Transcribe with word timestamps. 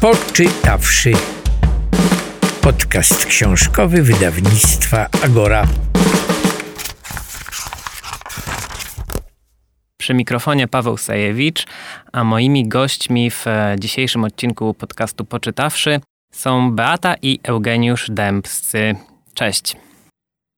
Poczytawszy. 0.00 1.12
Podcast 2.62 3.26
książkowy 3.26 4.02
wydawnictwa 4.02 5.06
Agora. 5.24 5.66
Przy 9.96 10.14
mikrofonie 10.14 10.68
Paweł 10.68 10.96
Sajewicz, 10.96 11.66
a 12.12 12.24
moimi 12.24 12.68
gośćmi 12.68 13.30
w 13.30 13.46
e, 13.46 13.76
dzisiejszym 13.78 14.24
odcinku 14.24 14.74
podcastu 14.74 15.24
Poczytawszy 15.24 16.00
są 16.32 16.72
Beata 16.72 17.14
i 17.22 17.40
Eugeniusz 17.42 18.06
Dębscy. 18.10 18.94
Cześć. 19.34 19.76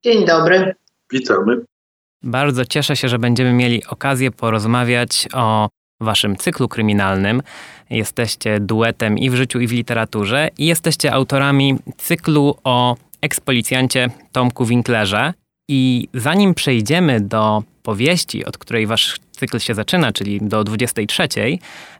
Dzień 0.04 0.26
dobry. 0.26 0.74
Witamy. 1.12 1.64
Bardzo 2.22 2.64
cieszę 2.64 2.96
się, 2.96 3.08
że 3.08 3.18
będziemy 3.18 3.52
mieli 3.52 3.86
okazję 3.86 4.30
porozmawiać 4.30 5.28
o 5.34 5.68
waszym 6.00 6.36
cyklu 6.36 6.68
kryminalnym. 6.68 7.42
Jesteście 7.90 8.60
duetem 8.60 9.18
i 9.18 9.30
w 9.30 9.34
życiu, 9.34 9.60
i 9.60 9.66
w 9.66 9.72
literaturze, 9.72 10.48
i 10.58 10.66
jesteście 10.66 11.12
autorami 11.12 11.76
cyklu 11.96 12.56
o 12.64 12.96
ekspolicjancie 13.20 14.10
Tomku 14.32 14.64
Winklerze. 14.64 15.34
I 15.68 16.08
zanim 16.14 16.54
przejdziemy 16.54 17.20
do 17.20 17.62
powieści, 17.82 18.44
od 18.44 18.58
której 18.58 18.86
wasz 18.86 19.16
cykl 19.32 19.58
się 19.58 19.74
zaczyna, 19.74 20.12
czyli 20.12 20.40
do 20.42 20.64
23, 20.64 21.28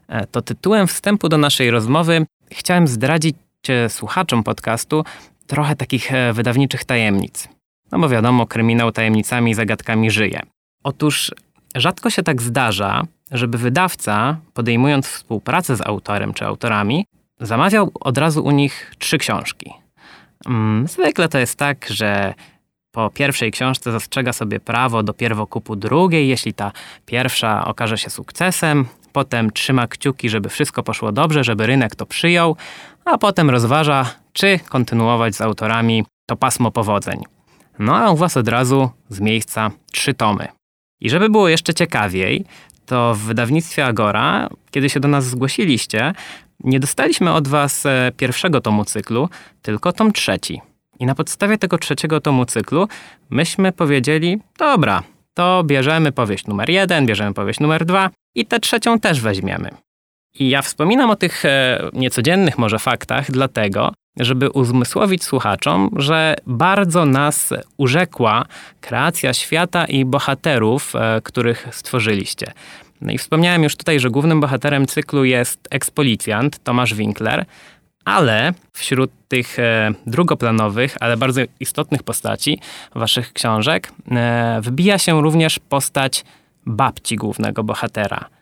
e, 0.07 0.27
to 0.27 0.41
tytułem 0.41 0.87
wstępu 0.87 1.29
do 1.29 1.37
naszej 1.37 1.71
rozmowy 1.71 2.25
chciałem 2.51 2.87
zdradzić 2.87 3.35
e, 3.69 3.89
słuchaczom 3.89 4.43
podcastu 4.43 5.03
trochę 5.47 5.75
takich 5.75 6.13
e, 6.13 6.33
wydawniczych 6.33 6.85
tajemnic. 6.85 7.47
No 7.91 7.99
bo 7.99 8.09
wiadomo, 8.09 8.47
kryminał 8.47 8.91
tajemnicami 8.91 9.51
i 9.51 9.53
zagadkami 9.53 10.11
żyje. 10.11 10.41
Otóż 10.83 11.31
rzadko 11.75 12.09
się 12.09 12.23
tak 12.23 12.41
zdarza, 12.41 13.03
żeby 13.31 13.57
wydawca, 13.57 14.37
podejmując 14.53 15.07
współpracę 15.07 15.75
z 15.75 15.81
autorem 15.81 16.33
czy 16.33 16.45
autorami, 16.45 17.05
zamawiał 17.39 17.91
od 17.99 18.17
razu 18.17 18.43
u 18.43 18.51
nich 18.51 18.91
trzy 18.99 19.17
książki. 19.17 19.73
Mm, 20.45 20.87
zwykle 20.87 21.29
to 21.29 21.37
jest 21.37 21.59
tak, 21.59 21.87
że 21.89 22.33
po 22.91 23.09
pierwszej 23.09 23.51
książce 23.51 23.91
zastrzega 23.91 24.33
sobie 24.33 24.59
prawo 24.59 25.03
do 25.03 25.13
pierwokupu 25.13 25.75
drugiej, 25.75 26.27
jeśli 26.27 26.53
ta 26.53 26.71
pierwsza 27.05 27.65
okaże 27.65 27.97
się 27.97 28.09
sukcesem, 28.09 28.85
potem 29.11 29.51
trzyma 29.51 29.87
kciuki, 29.87 30.29
żeby 30.29 30.49
wszystko 30.49 30.83
poszło 30.83 31.11
dobrze, 31.11 31.43
żeby 31.43 31.67
rynek 31.67 31.95
to 31.95 32.05
przyjął, 32.05 32.55
a 33.05 33.17
potem 33.17 33.49
rozważa, 33.49 34.05
czy 34.33 34.59
kontynuować 34.69 35.35
z 35.35 35.41
autorami 35.41 36.05
to 36.25 36.35
pasmo 36.35 36.71
powodzeń. 36.71 37.23
No 37.79 37.97
a 37.97 38.11
u 38.11 38.15
Was 38.15 38.37
od 38.37 38.47
razu 38.47 38.89
z 39.09 39.19
miejsca 39.19 39.71
trzy 39.91 40.13
tomy. 40.13 40.47
I 41.01 41.09
żeby 41.09 41.29
było 41.29 41.49
jeszcze 41.49 41.73
ciekawiej, 41.73 42.45
to 42.85 43.15
w 43.15 43.19
wydawnictwie 43.19 43.85
Agora, 43.85 44.49
kiedy 44.71 44.89
się 44.89 44.99
do 44.99 45.07
nas 45.07 45.25
zgłosiliście, 45.25 46.13
nie 46.63 46.79
dostaliśmy 46.79 47.33
od 47.33 47.47
Was 47.47 47.85
e, 47.85 48.11
pierwszego 48.17 48.61
tomu 48.61 48.85
cyklu, 48.85 49.29
tylko 49.61 49.91
tom 49.91 50.13
trzeci. 50.13 50.61
I 50.99 51.05
na 51.05 51.15
podstawie 51.15 51.57
tego 51.57 51.77
trzeciego 51.77 52.21
tomu 52.21 52.45
cyklu 52.45 52.87
myśmy 53.29 53.71
powiedzieli: 53.71 54.39
dobra, 54.59 55.03
to 55.33 55.63
bierzemy 55.63 56.11
powieść 56.11 56.47
numer 56.47 56.69
jeden, 56.69 57.05
bierzemy 57.05 57.33
powieść 57.33 57.59
numer 57.59 57.85
dwa 57.85 58.09
i 58.35 58.45
tę 58.45 58.59
trzecią 58.59 58.99
też 58.99 59.21
weźmiemy. 59.21 59.69
I 60.39 60.49
ja 60.49 60.61
wspominam 60.61 61.09
o 61.09 61.15
tych 61.15 61.45
e, 61.45 61.81
niecodziennych 61.93 62.57
może 62.57 62.79
faktach, 62.79 63.31
dlatego, 63.31 63.93
żeby 64.19 64.49
uzmysłowić 64.49 65.23
słuchaczom, 65.23 65.89
że 65.95 66.35
bardzo 66.47 67.05
nas 67.05 67.53
urzekła 67.77 68.45
kreacja 68.81 69.33
świata 69.33 69.85
i 69.85 70.05
bohaterów, 70.05 70.95
e, 70.95 71.21
których 71.23 71.67
stworzyliście. 71.71 72.51
No 73.01 73.11
i 73.11 73.17
wspomniałem 73.17 73.63
już 73.63 73.75
tutaj, 73.75 73.99
że 73.99 74.09
głównym 74.09 74.41
bohaterem 74.41 74.87
cyklu 74.87 75.25
jest 75.25 75.67
ekspolicjant 75.69 76.63
Tomasz 76.63 76.93
Winkler, 76.93 77.45
ale 78.05 78.53
wśród 78.73 79.11
tych 79.27 79.59
e, 79.59 79.91
drugoplanowych, 80.07 80.97
ale 80.99 81.17
bardzo 81.17 81.41
istotnych 81.59 82.03
postaci 82.03 82.59
waszych 82.95 83.33
książek 83.33 83.91
e, 84.11 84.59
wybija 84.63 84.97
się 84.97 85.21
również 85.21 85.59
postać 85.59 86.25
babci 86.65 87.15
głównego 87.15 87.63
bohatera. 87.63 88.40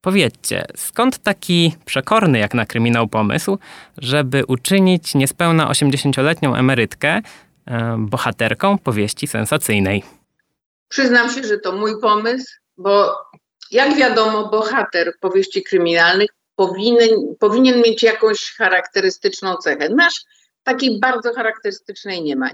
Powiedzcie, 0.00 0.64
skąd 0.76 1.18
taki 1.18 1.74
przekorny 1.84 2.38
jak 2.38 2.54
na 2.54 2.66
kryminał 2.66 3.08
pomysł, 3.08 3.58
żeby 3.98 4.44
uczynić 4.48 5.14
niespełna 5.14 5.70
80-letnią 5.70 6.58
emerytkę 6.58 7.20
e, 7.66 7.96
bohaterką 7.98 8.78
powieści 8.78 9.26
sensacyjnej? 9.26 10.02
Przyznam 10.88 11.30
się, 11.30 11.44
że 11.44 11.58
to 11.58 11.72
mój 11.72 12.00
pomysł, 12.00 12.52
bo 12.78 13.16
jak 13.70 13.96
wiadomo, 13.96 14.48
bohater 14.48 15.12
powieści 15.20 15.62
kryminalnych 15.62 16.30
powinien, 16.56 17.10
powinien 17.38 17.82
mieć 17.82 18.02
jakąś 18.02 18.52
charakterystyczną 18.52 19.56
cechę. 19.56 19.88
Nasz 19.88 20.24
takiej 20.62 21.00
bardzo 21.00 21.34
charakterystycznej 21.34 22.22
nie 22.22 22.36
ma. 22.36 22.50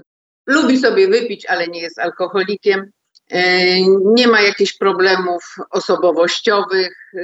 Lubi 0.47 0.79
sobie 0.79 1.07
wypić, 1.07 1.45
ale 1.45 1.67
nie 1.67 1.81
jest 1.81 1.99
alkoholikiem. 1.99 2.91
E, 3.29 3.81
nie 4.05 4.27
ma 4.27 4.41
jakichś 4.41 4.73
problemów 4.73 5.55
osobowościowych. 5.69 7.11
E, 7.13 7.19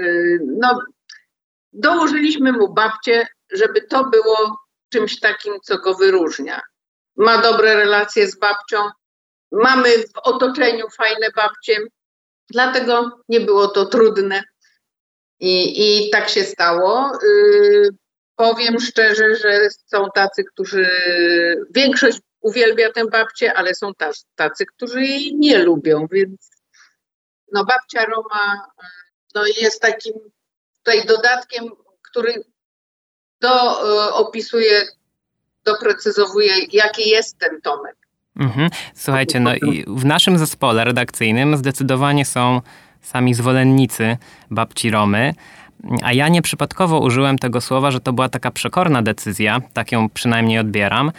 no, 0.59 0.79
dołożyliśmy 1.73 2.51
mu 2.51 2.73
babcie, 2.73 3.27
żeby 3.51 3.81
to 3.81 4.03
było 4.03 4.57
czymś 4.89 5.19
takim, 5.19 5.53
co 5.63 5.77
go 5.77 5.93
wyróżnia. 5.93 6.61
Ma 7.15 7.37
dobre 7.37 7.75
relacje 7.75 8.27
z 8.27 8.39
babcią, 8.39 8.77
mamy 9.51 9.89
w 9.89 10.17
otoczeniu 10.23 10.89
fajne 10.89 11.27
babcie, 11.35 11.77
dlatego 12.49 13.19
nie 13.29 13.39
było 13.39 13.67
to 13.67 13.85
trudne. 13.85 14.43
I, 15.39 16.05
i 16.07 16.09
tak 16.09 16.29
się 16.29 16.43
stało. 16.43 17.11
Y, 17.23 17.89
powiem 18.35 18.79
szczerze, 18.79 19.35
że 19.35 19.67
są 19.85 20.07
tacy, 20.15 20.43
którzy 20.43 20.89
większość 21.75 22.19
uwielbia 22.43 22.91
tę 22.91 23.05
babcię, 23.05 23.53
ale 23.53 23.75
są 23.75 23.91
tacy, 24.35 24.65
którzy 24.65 25.03
jej 25.03 25.35
nie 25.35 25.57
lubią, 25.57 26.07
więc 26.11 26.49
no 27.51 27.65
babcia 27.65 28.05
Roma 28.05 28.67
no 29.35 29.45
jest 29.61 29.81
takim 29.81 30.13
tutaj 30.77 31.05
dodatkiem, 31.05 31.65
który 32.09 32.43
do, 33.41 33.83
y, 34.09 34.13
opisuje, 34.13 34.81
doprecyzowuje, 35.65 36.53
jaki 36.71 37.09
jest 37.09 37.37
ten 37.37 37.61
Tomek. 37.61 37.95
Mhm. 38.39 38.69
Słuchajcie, 38.95 39.39
no 39.39 39.55
i 39.55 39.85
w 39.87 40.05
naszym 40.05 40.37
zespole 40.37 40.83
redakcyjnym 40.83 41.57
zdecydowanie 41.57 42.25
są 42.25 42.61
sami 43.01 43.33
zwolennicy 43.33 44.17
babci 44.51 44.91
Romy. 44.91 45.33
A 46.03 46.13
ja 46.13 46.27
nieprzypadkowo 46.29 46.99
użyłem 46.99 47.37
tego 47.37 47.61
słowa, 47.61 47.91
że 47.91 47.99
to 47.99 48.13
była 48.13 48.29
taka 48.29 48.51
przekorna 48.51 49.01
decyzja, 49.01 49.61
tak 49.73 49.91
ją 49.91 50.09
przynajmniej 50.09 50.59
odbieram, 50.59 51.11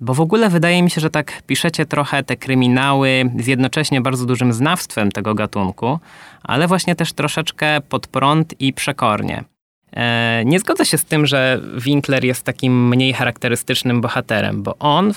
bo 0.00 0.14
w 0.14 0.20
ogóle 0.20 0.48
wydaje 0.48 0.82
mi 0.82 0.90
się, 0.90 1.00
że 1.00 1.10
tak 1.10 1.42
piszecie 1.46 1.86
trochę 1.86 2.22
te 2.22 2.36
kryminały 2.36 3.30
z 3.38 3.46
jednocześnie 3.46 4.00
bardzo 4.00 4.26
dużym 4.26 4.52
znawstwem 4.52 5.12
tego 5.12 5.34
gatunku, 5.34 5.98
ale 6.42 6.68
właśnie 6.68 6.94
też 6.94 7.12
troszeczkę 7.12 7.80
pod 7.80 8.06
prąd 8.06 8.60
i 8.60 8.72
przekornie. 8.72 9.44
E, 9.92 10.42
nie 10.44 10.60
zgodzę 10.60 10.84
się 10.84 10.98
z 10.98 11.04
tym, 11.04 11.26
że 11.26 11.60
Winkler 11.76 12.24
jest 12.24 12.42
takim 12.42 12.88
mniej 12.88 13.12
charakterystycznym 13.12 14.00
bohaterem, 14.00 14.62
bo 14.62 14.78
on 14.78 15.12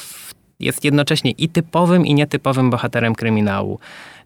jest 0.59 0.85
jednocześnie 0.85 1.31
i 1.31 1.49
typowym, 1.49 2.05
i 2.05 2.13
nietypowym 2.13 2.69
bohaterem 2.69 3.15
kryminału. 3.15 3.79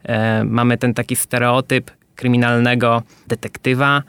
E, 0.04 0.44
mamy 0.44 0.78
ten 0.78 0.94
taki 0.94 1.16
stereotyp 1.16 1.92
kryminalnego 2.16 3.02
detektywa, 3.28 4.04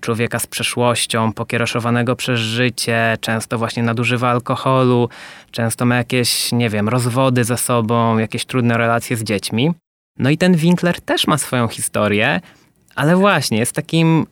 człowieka 0.00 0.38
z 0.38 0.46
przeszłością, 0.46 1.32
pokiereszowanego 1.32 2.16
przez 2.16 2.40
życie, 2.40 3.18
często 3.20 3.58
właśnie 3.58 3.82
nadużywa 3.82 4.30
alkoholu, 4.30 5.08
często 5.50 5.84
ma 5.84 5.96
jakieś, 5.96 6.52
nie 6.52 6.70
wiem, 6.70 6.88
rozwody 6.88 7.44
ze 7.44 7.56
sobą, 7.56 8.18
jakieś 8.18 8.44
trudne 8.44 8.78
relacje 8.78 9.16
z 9.16 9.22
dziećmi. 9.22 9.72
No 10.18 10.30
i 10.30 10.38
ten 10.38 10.56
Winkler 10.56 11.00
też 11.00 11.26
ma 11.26 11.38
swoją 11.38 11.68
historię, 11.68 12.40
ale 12.94 13.16
właśnie 13.16 13.58
jest 13.58 13.72
takim 13.72 14.26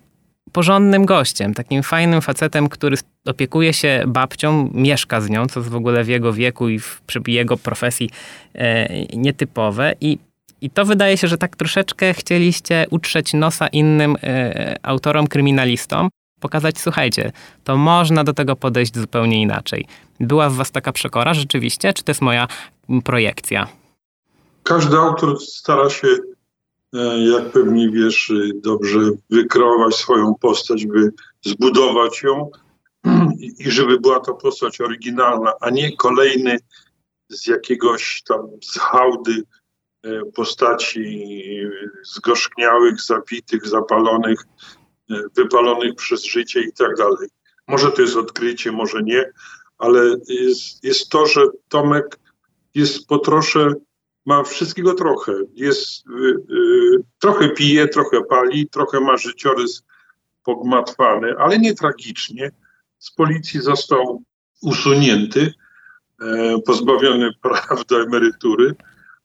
porządnym 0.52 1.04
gościem, 1.04 1.54
takim 1.54 1.82
fajnym 1.82 2.20
facetem, 2.20 2.68
który 2.68 2.96
opiekuje 3.26 3.72
się 3.72 4.04
babcią, 4.06 4.70
mieszka 4.74 5.20
z 5.20 5.30
nią, 5.30 5.46
co 5.46 5.60
jest 5.60 5.70
w 5.70 5.76
ogóle 5.76 6.04
w 6.04 6.08
jego 6.08 6.32
wieku 6.32 6.68
i 6.68 6.78
w, 6.78 7.02
jego 7.26 7.56
profesji 7.56 8.10
e, 8.54 9.16
nietypowe. 9.16 9.94
I 10.00 10.18
i 10.62 10.70
to 10.70 10.84
wydaje 10.84 11.16
się, 11.16 11.28
że 11.28 11.38
tak 11.38 11.56
troszeczkę 11.56 12.14
chcieliście 12.14 12.86
utrzeć 12.90 13.34
nosa 13.34 13.68
innym 13.68 14.16
y, 14.16 14.76
autorom, 14.82 15.26
kryminalistom, 15.26 16.08
pokazać, 16.40 16.80
słuchajcie, 16.80 17.32
to 17.64 17.76
można 17.76 18.24
do 18.24 18.32
tego 18.32 18.56
podejść 18.56 18.94
zupełnie 18.94 19.42
inaczej. 19.42 19.86
Była 20.20 20.50
w 20.50 20.54
was 20.54 20.70
taka 20.70 20.92
przekora 20.92 21.34
rzeczywiście, 21.34 21.92
czy 21.92 22.04
to 22.04 22.10
jest 22.10 22.20
moja 22.20 22.48
projekcja? 23.04 23.66
Każdy 24.62 24.96
autor 24.96 25.40
stara 25.40 25.90
się, 25.90 26.08
e, 26.94 26.98
jak 27.18 27.52
pewnie 27.52 27.90
wiesz, 27.90 28.32
dobrze 28.54 28.98
wykreować 29.30 29.94
swoją 29.94 30.34
postać, 30.40 30.86
by 30.86 31.12
zbudować 31.44 32.22
ją 32.22 32.50
i 33.58 33.70
żeby 33.70 34.00
była 34.00 34.20
to 34.20 34.34
postać 34.34 34.80
oryginalna, 34.80 35.52
a 35.60 35.70
nie 35.70 35.96
kolejny 35.96 36.58
z 37.28 37.46
jakiegoś 37.46 38.22
tam 38.28 38.40
z 38.62 38.78
hałdy 38.78 39.42
postaci 40.34 41.36
zgorzkniałych, 42.02 43.00
zabitych, 43.00 43.66
zapalonych, 43.66 44.40
e, 45.10 45.14
wypalonych 45.36 45.94
przez 45.94 46.24
życie 46.24 46.60
i 46.60 46.72
tak 46.72 46.96
dalej. 46.96 47.28
Może 47.68 47.92
to 47.92 48.02
jest 48.02 48.16
odkrycie, 48.16 48.72
może 48.72 49.02
nie, 49.02 49.30
ale 49.78 50.16
jest, 50.28 50.84
jest 50.84 51.08
to, 51.08 51.26
że 51.26 51.40
Tomek 51.68 52.18
jest 52.74 53.06
po 53.06 53.18
trosze, 53.18 53.72
ma 54.26 54.42
wszystkiego 54.42 54.94
trochę. 54.94 55.32
Jest, 55.54 56.06
y, 56.06 56.54
y, 56.54 57.04
trochę 57.18 57.48
pije, 57.48 57.88
trochę 57.88 58.24
pali, 58.24 58.68
trochę 58.68 59.00
ma 59.00 59.16
życiorys 59.16 59.82
pogmatwany, 60.44 61.34
ale 61.38 61.58
nie 61.58 61.74
tragicznie. 61.74 62.50
Z 62.98 63.10
policji 63.10 63.60
został 63.60 64.22
usunięty, 64.62 65.54
e, 66.20 66.58
pozbawiony 66.66 67.32
praw 67.42 67.86
do 67.86 68.02
emerytury, 68.02 68.74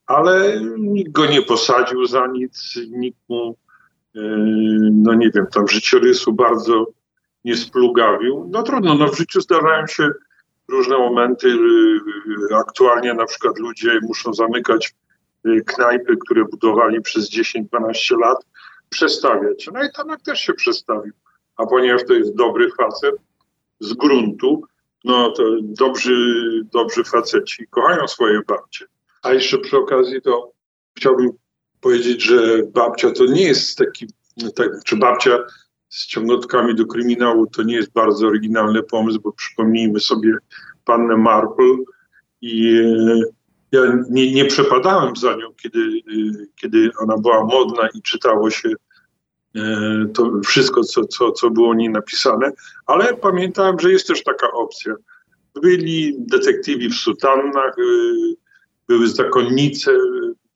ale 0.08 0.60
nikt 0.78 1.12
go 1.12 1.26
nie 1.26 1.42
posadził 1.42 2.06
za 2.06 2.26
nic, 2.26 2.78
nikt 2.90 3.18
mu, 3.28 3.56
e, 4.16 4.20
no 4.92 5.14
nie 5.14 5.30
wiem, 5.34 5.46
tam 5.46 5.68
życiorysu 5.68 6.32
bardzo 6.32 6.86
nie 7.44 7.56
splugawił. 7.56 8.48
No 8.50 8.62
trudno, 8.62 8.94
no 8.94 9.08
w 9.08 9.16
życiu 9.16 9.40
zdarzają 9.40 9.86
się 9.86 10.10
różne 10.68 10.98
momenty. 10.98 11.48
y, 11.48 12.56
Aktualnie 12.56 13.14
na 13.14 13.26
przykład 13.26 13.58
ludzie 13.58 13.98
muszą 14.02 14.34
zamykać 14.34 14.94
y, 15.46 15.64
knajpy, 15.66 16.16
które 16.16 16.44
budowali 16.44 17.00
przez 17.00 17.30
10-12 17.30 18.20
lat, 18.20 18.38
przestawiać. 18.88 19.70
No 19.74 19.84
i 19.84 19.92
Tomek 19.96 20.20
też 20.22 20.40
się 20.40 20.54
przestawił. 20.54 21.12
A 21.56 21.66
ponieważ 21.66 22.04
to 22.04 22.14
jest 22.14 22.34
dobry 22.34 22.70
facet 22.70 23.14
z 23.80 23.94
gruntu, 23.94 24.62
no 25.04 25.30
to 25.30 25.42
dobrzy, 25.62 26.14
dobrzy 26.72 27.04
faceci 27.04 27.66
kochają 27.70 28.08
swoje 28.08 28.40
babcie. 28.46 28.86
A 29.22 29.32
jeszcze 29.32 29.58
przy 29.58 29.76
okazji 29.76 30.22
to 30.22 30.52
chciałbym 30.96 31.30
powiedzieć, 31.80 32.22
że 32.22 32.62
babcia 32.62 33.10
to 33.10 33.26
nie 33.26 33.42
jest 33.42 33.78
taki, 33.78 34.06
tak, 34.54 34.68
czy 34.84 34.96
babcia 34.96 35.38
z 35.88 36.06
ciągnotkami 36.06 36.74
do 36.74 36.86
kryminału 36.86 37.46
to 37.46 37.62
nie 37.62 37.74
jest 37.74 37.92
bardzo 37.92 38.26
oryginalny 38.26 38.82
pomysł, 38.82 39.20
bo 39.20 39.32
przypomnijmy 39.32 40.00
sobie 40.00 40.34
pannę 40.84 41.16
Marple 41.16 41.76
i 42.40 42.78
e, 42.78 43.22
ja 43.72 43.80
nie, 44.10 44.32
nie 44.32 44.44
przepadałem 44.44 45.16
za 45.16 45.36
nią, 45.36 45.54
kiedy, 45.62 45.78
e, 45.80 46.46
kiedy 46.60 46.90
ona 46.98 47.18
była 47.18 47.44
modna 47.44 47.88
i 47.94 48.02
czytało 48.02 48.50
się 48.50 48.68
e, 49.56 49.60
to 50.14 50.40
wszystko, 50.44 50.84
co, 50.84 51.04
co, 51.04 51.32
co 51.32 51.50
było 51.50 51.68
o 51.68 51.74
niej 51.74 51.90
napisane, 51.90 52.52
ale 52.86 53.16
pamiętałem, 53.16 53.80
że 53.80 53.92
jest 53.92 54.06
też 54.06 54.22
taka 54.22 54.50
opcja. 54.50 54.94
Byli 55.62 56.14
detektywi 56.18 56.88
w 56.88 56.94
sutannach, 56.94 57.76
były 58.88 59.08
zakonnice 59.08 59.92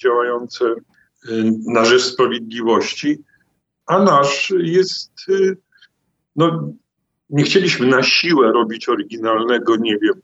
działające 0.03 0.65
e, 0.65 0.75
na 1.67 1.85
rzecz 1.85 2.03
sprawiedliwości, 2.03 3.19
a 3.87 4.03
nasz 4.03 4.53
jest, 4.59 5.13
y, 5.29 5.57
no 6.37 6.73
nie 7.31 7.45
chcieliśmy 7.45 7.87
na 7.87 8.03
siłę 8.03 8.53
robić 8.53 8.89
oryginalnego, 8.89 9.77
nie 9.77 9.99
wiem, 9.99 10.15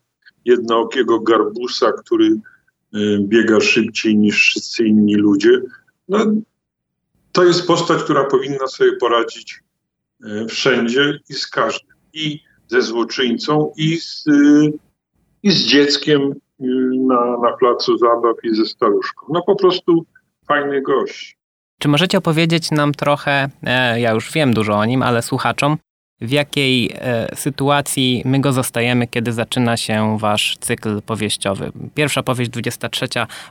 jednookiego 0.44 1.20
garbusa, 1.20 1.92
który 1.92 2.26
y, 2.26 2.38
biega 3.20 3.60
szybciej 3.60 4.16
niż 4.16 4.36
wszyscy 4.36 4.84
inni 4.84 5.14
ludzie. 5.14 5.60
No, 6.08 6.18
to 7.32 7.44
jest 7.44 7.66
postać, 7.66 8.02
która 8.02 8.24
powinna 8.24 8.66
sobie 8.66 8.92
poradzić 8.92 9.60
y, 10.24 10.46
wszędzie 10.48 11.20
i 11.28 11.34
z 11.34 11.46
każdym. 11.46 11.96
I 12.12 12.40
ze 12.68 12.82
złoczyńcą, 12.82 13.72
i 13.76 13.96
z, 14.00 14.26
y, 14.26 14.72
i 15.42 15.50
z 15.50 15.64
dzieckiem 15.64 16.22
y, 16.22 16.34
na, 17.08 17.36
na 17.42 17.56
placu 17.56 17.98
zabaw, 17.98 18.36
i 18.44 18.54
ze 18.54 18.66
staruszką. 18.66 19.26
No 19.28 19.42
po 19.42 19.56
prostu 19.56 20.04
fajny 20.48 20.82
gość. 20.82 21.38
Czy 21.78 21.88
możecie 21.88 22.18
opowiedzieć 22.18 22.70
nam 22.70 22.94
trochę, 22.94 23.48
e, 23.62 24.00
ja 24.00 24.12
już 24.12 24.32
wiem 24.32 24.54
dużo 24.54 24.74
o 24.74 24.84
nim, 24.84 25.02
ale 25.02 25.22
słuchaczom, 25.22 25.76
w 26.20 26.30
jakiej 26.30 26.90
e, 26.94 27.36
sytuacji 27.36 28.22
my 28.24 28.40
go 28.40 28.52
zostajemy, 28.52 29.06
kiedy 29.06 29.32
zaczyna 29.32 29.76
się 29.76 30.18
wasz 30.18 30.56
cykl 30.60 31.02
powieściowy? 31.02 31.72
Pierwsza 31.94 32.22
powieść 32.22 32.50
23 32.50 33.06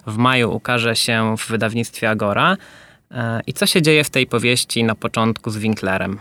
w 0.07 0.18
maju 0.18 0.56
ukaże 0.56 0.95
się 0.95 1.36
w 1.38 1.48
wydawnictwie 1.48 2.09
Agora. 2.09 2.57
E, 3.12 3.42
I 3.48 3.54
co 3.54 3.65
się 3.65 3.81
dzieje 3.81 4.04
w 4.04 4.09
tej 4.09 4.27
powieści 4.27 4.83
na 4.83 4.95
początku 4.95 5.50
z 5.50 5.57
Winklerem? 5.57 6.19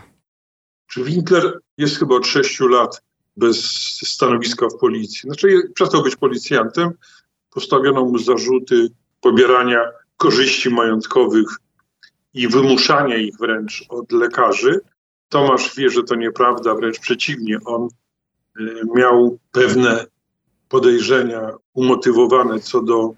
Czy 0.87 1.03
Winkler 1.03 1.59
jest 1.77 1.99
chyba 1.99 2.15
od 2.15 2.27
6 2.27 2.59
lat 2.59 3.01
bez 3.37 3.57
stanowiska 4.03 4.67
w 4.69 4.79
policji? 4.79 5.21
Znaczy, 5.21 5.71
przestał 5.73 6.03
być 6.03 6.15
policjantem, 6.15 6.91
postawiono 7.57 8.05
mu 8.05 8.17
zarzuty 8.17 8.89
pobierania 9.21 9.91
korzyści 10.17 10.69
majątkowych 10.69 11.47
i 12.33 12.47
wymuszania 12.47 13.17
ich 13.17 13.37
wręcz 13.37 13.85
od 13.89 14.11
lekarzy. 14.11 14.79
Tomasz 15.29 15.75
wie, 15.75 15.89
że 15.89 16.03
to 16.03 16.15
nieprawda, 16.15 16.75
wręcz 16.75 16.99
przeciwnie. 16.99 17.57
On 17.65 17.87
y, 18.59 18.81
miał 18.95 19.39
pewne 19.51 20.05
podejrzenia 20.69 21.51
umotywowane 21.73 22.59
co 22.59 22.81
do 22.81 23.13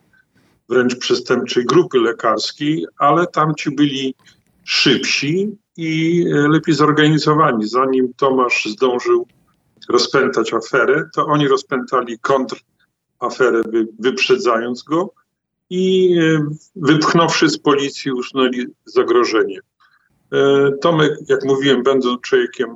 wręcz 0.69 0.95
przestępczej 0.95 1.65
grupy 1.65 1.97
lekarskiej, 1.97 2.85
ale 2.97 3.27
tamci 3.27 3.71
byli 3.71 4.15
szybsi 4.63 5.57
i 5.77 6.25
e, 6.33 6.47
lepiej 6.47 6.75
zorganizowani. 6.75 7.67
Zanim 7.67 8.13
Tomasz 8.13 8.65
zdążył 8.65 9.27
rozpętać 9.89 10.53
aferę, 10.53 11.09
to 11.13 11.25
oni 11.25 11.47
rozpętali 11.47 12.19
kontraferę, 12.19 12.68
wy, 13.71 13.87
wyprzedzając 13.99 14.83
go 14.83 15.13
i 15.69 16.15
e, 16.19 16.47
wypchnąwszy 16.75 17.49
z 17.49 17.57
policji 17.57 18.11
usunęli 18.11 18.65
zagrożenie. 18.85 19.59
E, 20.31 20.71
Tomek, 20.81 21.11
jak 21.27 21.45
mówiłem, 21.45 21.83
będąc 21.83 22.21
człowiekiem 22.21 22.75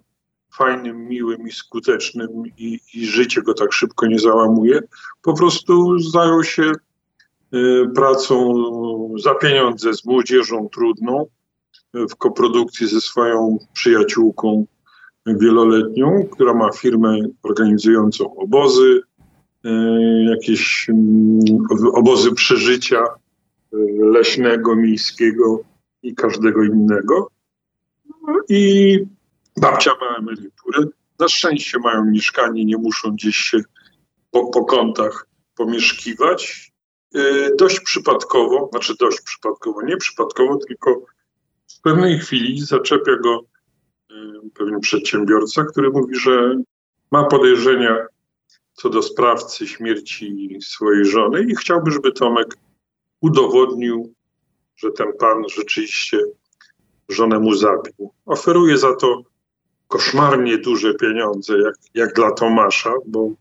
fajnym, 0.53 1.07
miłym 1.07 1.47
i 1.47 1.51
skutecznym 1.51 2.29
i, 2.57 2.79
i 2.93 3.05
życie 3.05 3.41
go 3.41 3.53
tak 3.53 3.73
szybko 3.73 4.05
nie 4.05 4.19
załamuje, 4.19 4.79
po 5.21 5.33
prostu 5.33 5.99
zajął 5.99 6.43
się 6.43 6.63
e, 6.63 6.71
pracą 7.95 8.53
za 9.23 9.35
pieniądze 9.35 9.93
z 9.93 10.05
młodzieżą 10.05 10.69
trudną, 10.69 11.27
w 11.93 12.15
koprodukcji 12.15 12.87
ze 12.87 13.01
swoją 13.01 13.57
przyjaciółką 13.73 14.65
wieloletnią, 15.25 16.27
która 16.31 16.53
ma 16.53 16.71
firmę 16.71 17.17
organizującą 17.43 18.35
obozy, 18.35 19.01
jakieś 20.29 20.89
mm, 20.89 21.39
obozy 21.93 22.31
przeżycia 22.31 22.99
e, 23.03 23.07
leśnego, 23.99 24.75
miejskiego 24.75 25.63
i 26.03 26.15
każdego 26.15 26.63
innego. 26.63 27.31
No 28.27 28.39
I 28.49 28.99
babcia 29.57 29.91
ma 30.01 30.15
emeryturę. 30.17 30.87
Na 31.19 31.27
szczęście 31.27 31.79
mają 31.79 32.05
mieszkanie, 32.05 32.65
nie 32.65 32.77
muszą 32.77 33.11
gdzieś 33.11 33.35
się 33.35 33.61
po, 34.31 34.47
po 34.47 34.65
kątach 34.65 35.27
pomieszkiwać. 35.55 36.71
E, 37.15 37.19
Dość 37.55 37.79
przypadkowo, 37.79 38.69
znaczy 38.71 38.93
dość 38.99 39.21
przypadkowo, 39.21 39.81
nie 39.81 39.97
przypadkowo, 39.97 40.57
tylko 40.67 41.05
w 41.77 41.81
pewnej 41.81 42.19
chwili 42.19 42.61
zaczepia 42.61 43.17
go 43.17 43.41
y, 44.11 44.15
pewien 44.53 44.79
przedsiębiorca, 44.79 45.63
który 45.63 45.89
mówi, 45.89 46.15
że 46.15 46.55
ma 47.11 47.23
podejrzenia 47.23 48.05
co 48.73 48.89
do 48.89 49.03
sprawcy 49.03 49.67
śmierci 49.67 50.57
swojej 50.61 51.05
żony 51.05 51.43
i 51.43 51.55
chciałby, 51.55 51.91
żeby 51.91 52.11
Tomek 52.11 52.57
udowodnił, 53.21 54.13
że 54.75 54.91
ten 54.91 55.07
pan 55.19 55.43
rzeczywiście 55.49 56.17
żonę 57.09 57.39
mu 57.39 57.55
zabił. 57.55 58.11
Oferuje 58.25 58.77
za 58.77 58.95
to 58.95 59.23
koszmarnie 59.87 60.57
duże 60.57 60.93
pieniądze, 60.93 61.59
jak, 61.59 61.75
jak 61.93 62.13
dla 62.13 62.31
Tomasza, 62.31 62.93
bo, 63.07 63.31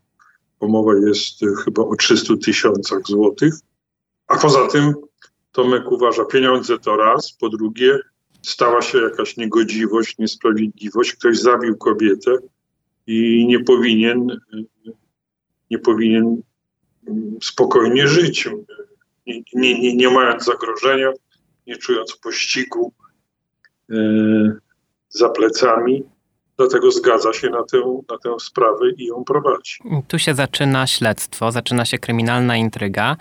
bo 0.59 0.67
mowa 0.67 0.93
jest 0.95 1.43
y, 1.43 1.55
chyba 1.65 1.81
o 1.81 1.95
300 1.95 2.33
tysiącach 2.45 2.99
złotych. 3.05 3.53
A 4.27 4.37
poza 4.37 4.67
tym 4.67 4.93
Tomek 5.51 5.91
uważa, 5.91 6.25
pieniądze 6.25 6.79
to 6.79 6.97
raz, 6.97 7.31
po 7.31 7.49
drugie, 7.49 7.99
stała 8.41 8.81
się 8.81 8.97
jakaś 8.97 9.37
niegodziwość, 9.37 10.17
niesprawiedliwość, 10.17 11.13
ktoś 11.13 11.39
zabił 11.39 11.77
kobietę 11.77 12.37
i 13.07 13.45
nie 13.47 13.63
powinien, 13.63 14.39
nie 15.73 15.79
powinien 15.79 16.41
mm, 17.07 17.37
spokojnie 17.41 18.07
żyć, 18.07 18.49
nie, 19.25 19.41
nie, 19.53 19.95
nie, 19.95 20.09
mając 20.09 20.45
zagrożenia, 20.45 21.11
nie 21.67 21.77
czując 21.77 22.15
pościgu 22.15 22.93
e, 23.91 23.95
za 25.09 25.29
plecami. 25.29 26.03
Dlatego 26.57 26.91
zgadza 26.91 27.33
się 27.33 27.49
na 27.49 27.63
tę, 27.63 28.01
na 28.11 28.17
tę 28.17 28.35
sprawę 28.39 28.91
i 28.97 29.05
ją 29.05 29.23
prowadzi. 29.23 29.79
Tu 30.07 30.19
się 30.19 30.33
zaczyna 30.33 30.87
śledztwo, 30.87 31.51
zaczyna 31.51 31.85
się 31.85 31.99
kryminalna 31.99 32.57
intryga, 32.57 33.17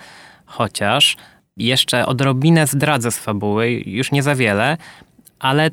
chociaż 0.46 1.16
jeszcze 1.56 2.06
odrobinę 2.06 2.66
zdradzę 2.66 3.10
z 3.10 3.18
fabuły, 3.18 3.70
już 3.70 4.12
nie 4.12 4.22
za 4.22 4.34
wiele, 4.34 4.76
ale 5.38 5.70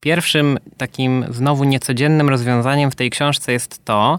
pierwszym 0.00 0.58
takim 0.76 1.24
znowu 1.30 1.64
niecodziennym 1.64 2.28
rozwiązaniem 2.28 2.90
w 2.90 2.96
tej 2.96 3.10
książce 3.10 3.52
jest 3.52 3.84
to, 3.84 4.18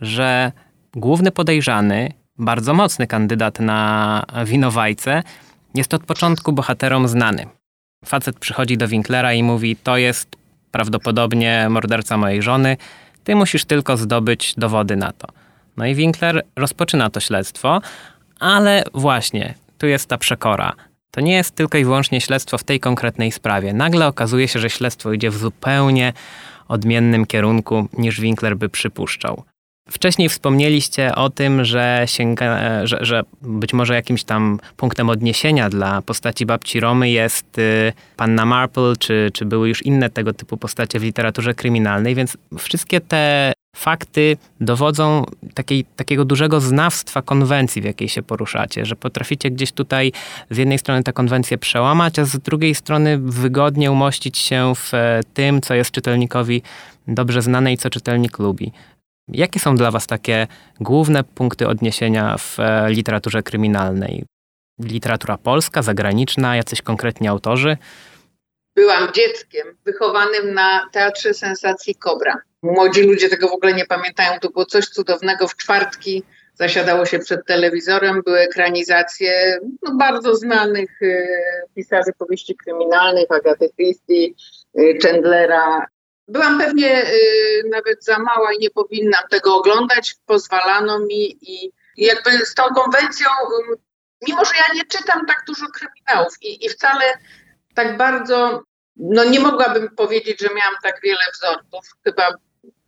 że 0.00 0.52
główny 0.96 1.30
podejrzany, 1.30 2.12
bardzo 2.38 2.74
mocny 2.74 3.06
kandydat 3.06 3.60
na 3.60 4.22
winowajcę, 4.44 5.22
jest 5.74 5.94
od 5.94 6.04
początku 6.04 6.52
bohaterom 6.52 7.08
znany. 7.08 7.46
Facet 8.04 8.38
przychodzi 8.38 8.76
do 8.76 8.88
Winklera 8.88 9.32
i 9.32 9.42
mówi: 9.42 9.76
To 9.76 9.96
jest 9.96 10.36
prawdopodobnie 10.70 11.66
morderca 11.70 12.16
mojej 12.16 12.42
żony. 12.42 12.76
Ty 13.24 13.36
musisz 13.36 13.64
tylko 13.64 13.96
zdobyć 13.96 14.54
dowody 14.56 14.96
na 14.96 15.12
to. 15.12 15.28
No 15.76 15.86
i 15.86 15.94
Winkler 15.94 16.44
rozpoczyna 16.56 17.10
to 17.10 17.20
śledztwo, 17.20 17.80
ale 18.40 18.84
właśnie, 18.94 19.54
tu 19.78 19.86
jest 19.86 20.08
ta 20.08 20.18
przekora. 20.18 20.72
To 21.10 21.20
nie 21.20 21.34
jest 21.34 21.54
tylko 21.54 21.78
i 21.78 21.84
wyłącznie 21.84 22.20
śledztwo 22.20 22.58
w 22.58 22.64
tej 22.64 22.80
konkretnej 22.80 23.32
sprawie. 23.32 23.72
Nagle 23.72 24.06
okazuje 24.06 24.48
się, 24.48 24.58
że 24.58 24.70
śledztwo 24.70 25.12
idzie 25.12 25.30
w 25.30 25.36
zupełnie 25.36 26.12
odmiennym 26.68 27.26
kierunku 27.26 27.88
niż 27.98 28.20
Winkler 28.20 28.56
by 28.56 28.68
przypuszczał. 28.68 29.44
Wcześniej 29.90 30.28
wspomnieliście 30.28 31.14
o 31.14 31.30
tym, 31.30 31.64
że, 31.64 32.02
sięga, 32.06 32.58
że, 32.86 32.98
że, 33.00 33.22
być 33.42 33.72
może 33.72 33.94
jakimś 33.94 34.24
tam 34.24 34.60
punktem 34.76 35.10
odniesienia 35.10 35.70
dla 35.70 36.02
postaci 36.02 36.46
babci 36.46 36.80
Romy 36.80 37.10
jest 37.10 37.58
y, 37.58 37.92
panna 38.16 38.46
Marple, 38.46 38.92
czy, 38.98 39.30
czy 39.34 39.44
były 39.44 39.68
już 39.68 39.82
inne 39.82 40.10
tego 40.10 40.32
typu 40.32 40.56
postacie 40.56 40.98
w 40.98 41.02
literaturze 41.02 41.54
kryminalnej, 41.54 42.14
więc 42.14 42.36
wszystkie 42.58 43.00
te 43.00 43.52
fakty 43.76 44.36
dowodzą 44.60 45.24
takiej, 45.54 45.84
takiego 45.96 46.24
dużego 46.24 46.60
znawstwa 46.60 47.22
konwencji, 47.22 47.82
w 47.82 47.84
jakiej 47.84 48.08
się 48.08 48.22
poruszacie, 48.22 48.86
że 48.86 48.96
potraficie 48.96 49.50
gdzieś 49.50 49.72
tutaj 49.72 50.12
z 50.50 50.56
jednej 50.56 50.78
strony 50.78 51.02
tę 51.02 51.12
konwencję 51.12 51.58
przełamać, 51.58 52.18
a 52.18 52.24
z 52.24 52.38
drugiej 52.38 52.74
strony 52.74 53.18
wygodnie 53.18 53.92
umościć 53.92 54.38
się 54.38 54.72
w 54.76 54.94
e, 54.94 55.20
tym, 55.34 55.60
co 55.60 55.74
jest 55.74 55.90
czytelnikowi 55.90 56.62
dobrze 57.08 57.42
znane 57.42 57.72
i 57.72 57.76
co 57.76 57.90
czytelnik 57.90 58.38
lubi. 58.38 58.72
Jakie 59.28 59.60
są 59.60 59.76
dla 59.76 59.90
Was 59.90 60.06
takie 60.06 60.46
główne 60.80 61.24
punkty 61.24 61.68
odniesienia 61.68 62.36
w 62.38 62.60
e, 62.60 62.90
literaturze 62.90 63.42
kryminalnej? 63.42 64.24
Literatura 64.80 65.38
polska, 65.38 65.82
zagraniczna, 65.82 66.56
jacyś 66.56 66.82
konkretni 66.82 67.28
autorzy? 67.28 67.76
Byłam 68.76 69.12
dzieckiem 69.12 69.66
wychowanym 69.84 70.54
na 70.54 70.88
Teatrze 70.92 71.34
Sensacji 71.34 71.94
Kobra. 71.94 72.36
Młodzi 72.62 73.02
ludzie 73.02 73.28
tego 73.28 73.48
w 73.48 73.52
ogóle 73.52 73.74
nie 73.74 73.86
pamiętają. 73.86 74.40
To 74.40 74.50
było 74.50 74.64
coś 74.64 74.84
cudownego. 74.88 75.48
W 75.48 75.56
czwartki 75.56 76.22
zasiadało 76.54 77.06
się 77.06 77.18
przed 77.18 77.46
telewizorem, 77.46 78.22
były 78.24 78.38
ekranizacje 78.38 79.58
no, 79.82 79.94
bardzo 79.96 80.36
znanych 80.36 81.02
y, 81.02 81.26
pisarzy 81.74 82.12
powieści 82.18 82.56
kryminalnych, 82.56 83.26
Agaty 83.30 83.68
Christie, 83.76 84.28
y, 84.78 84.98
Chandlera. 85.02 85.86
Byłam 86.28 86.58
pewnie 86.58 87.06
y, 87.06 87.62
nawet 87.70 88.04
za 88.04 88.18
mała 88.18 88.52
i 88.52 88.58
nie 88.58 88.70
powinnam 88.70 89.22
tego 89.30 89.56
oglądać. 89.56 90.14
Pozwalano 90.26 90.98
mi 90.98 91.38
i, 91.42 91.72
jakby 91.96 92.30
z 92.46 92.54
tą 92.54 92.62
konwencją, 92.62 93.28
y, 93.72 93.76
mimo 94.28 94.44
że 94.44 94.50
ja 94.68 94.74
nie 94.74 94.84
czytam 94.84 95.26
tak 95.26 95.44
dużo 95.46 95.66
kryminałów 95.66 96.34
i, 96.42 96.66
i 96.66 96.68
wcale 96.68 97.04
tak 97.74 97.96
bardzo, 97.96 98.62
no 98.96 99.24
nie 99.24 99.40
mogłabym 99.40 99.88
powiedzieć, 99.96 100.40
że 100.40 100.48
miałam 100.48 100.74
tak 100.82 101.00
wiele 101.02 101.20
wzorców. 101.34 101.92
Chyba 102.04 102.34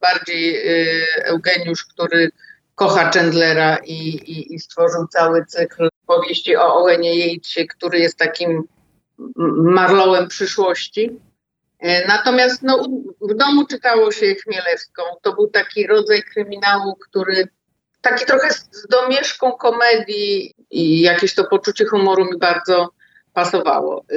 bardziej 0.01 0.57
y, 0.57 1.07
Eugeniusz, 1.25 1.85
który 1.85 2.31
kocha 2.75 3.11
Chandlera 3.11 3.77
i, 3.77 3.99
i, 4.09 4.55
i 4.55 4.59
stworzył 4.59 5.07
cały 5.07 5.47
cykl 5.47 5.89
powieści 6.07 6.57
o 6.57 6.75
Owenie 6.75 7.27
Yatesie, 7.27 7.67
który 7.67 7.99
jest 7.99 8.19
takim 8.19 8.63
Marlowem 9.57 10.29
przyszłości. 10.29 11.21
E, 11.81 12.09
natomiast 12.09 12.63
no, 12.63 12.89
w 13.21 13.35
domu 13.35 13.67
czytało 13.67 14.13
się 14.13 14.35
Chmielewską. 14.35 15.03
To 15.23 15.33
był 15.33 15.49
taki 15.49 15.87
rodzaj 15.87 16.23
kryminału, 16.23 16.97
który 16.97 17.49
taki 18.01 18.27
trochę 18.27 18.53
z 18.53 18.87
domieszką 18.91 19.53
komedii 19.53 20.55
i 20.71 21.01
jakieś 21.01 21.35
to 21.35 21.45
poczucie 21.45 21.85
humoru 21.85 22.25
mi 22.25 22.39
bardzo 22.39 22.91
pasowało. 23.33 24.05
E, 24.13 24.17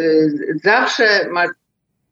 zawsze, 0.64 1.30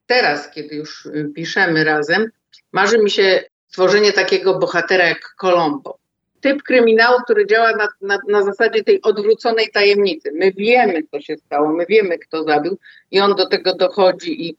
teraz, 0.07 0.51
kiedy 0.51 0.75
już 0.75 1.07
piszemy 1.35 1.83
razem, 1.83 2.31
marzy 2.71 2.97
mi 2.97 3.11
się 3.11 3.43
stworzenie 3.67 4.13
takiego 4.13 4.59
bohatera 4.59 5.05
jak 5.05 5.35
Colombo. 5.41 5.97
Typ 6.41 6.63
kryminału, 6.63 7.21
który 7.23 7.47
działa 7.47 7.71
na, 7.71 7.87
na, 8.01 8.19
na, 8.27 8.43
zasadzie 8.43 8.83
tej 8.83 9.01
odwróconej 9.01 9.69
tajemnicy. 9.73 10.31
My 10.33 10.51
wiemy, 10.51 11.03
co 11.11 11.21
się 11.21 11.37
stało, 11.37 11.73
my 11.73 11.85
wiemy, 11.85 12.19
kto 12.19 12.43
zabił, 12.43 12.77
i 13.11 13.19
on 13.19 13.35
do 13.35 13.47
tego 13.47 13.75
dochodzi, 13.75 14.49
i 14.49 14.57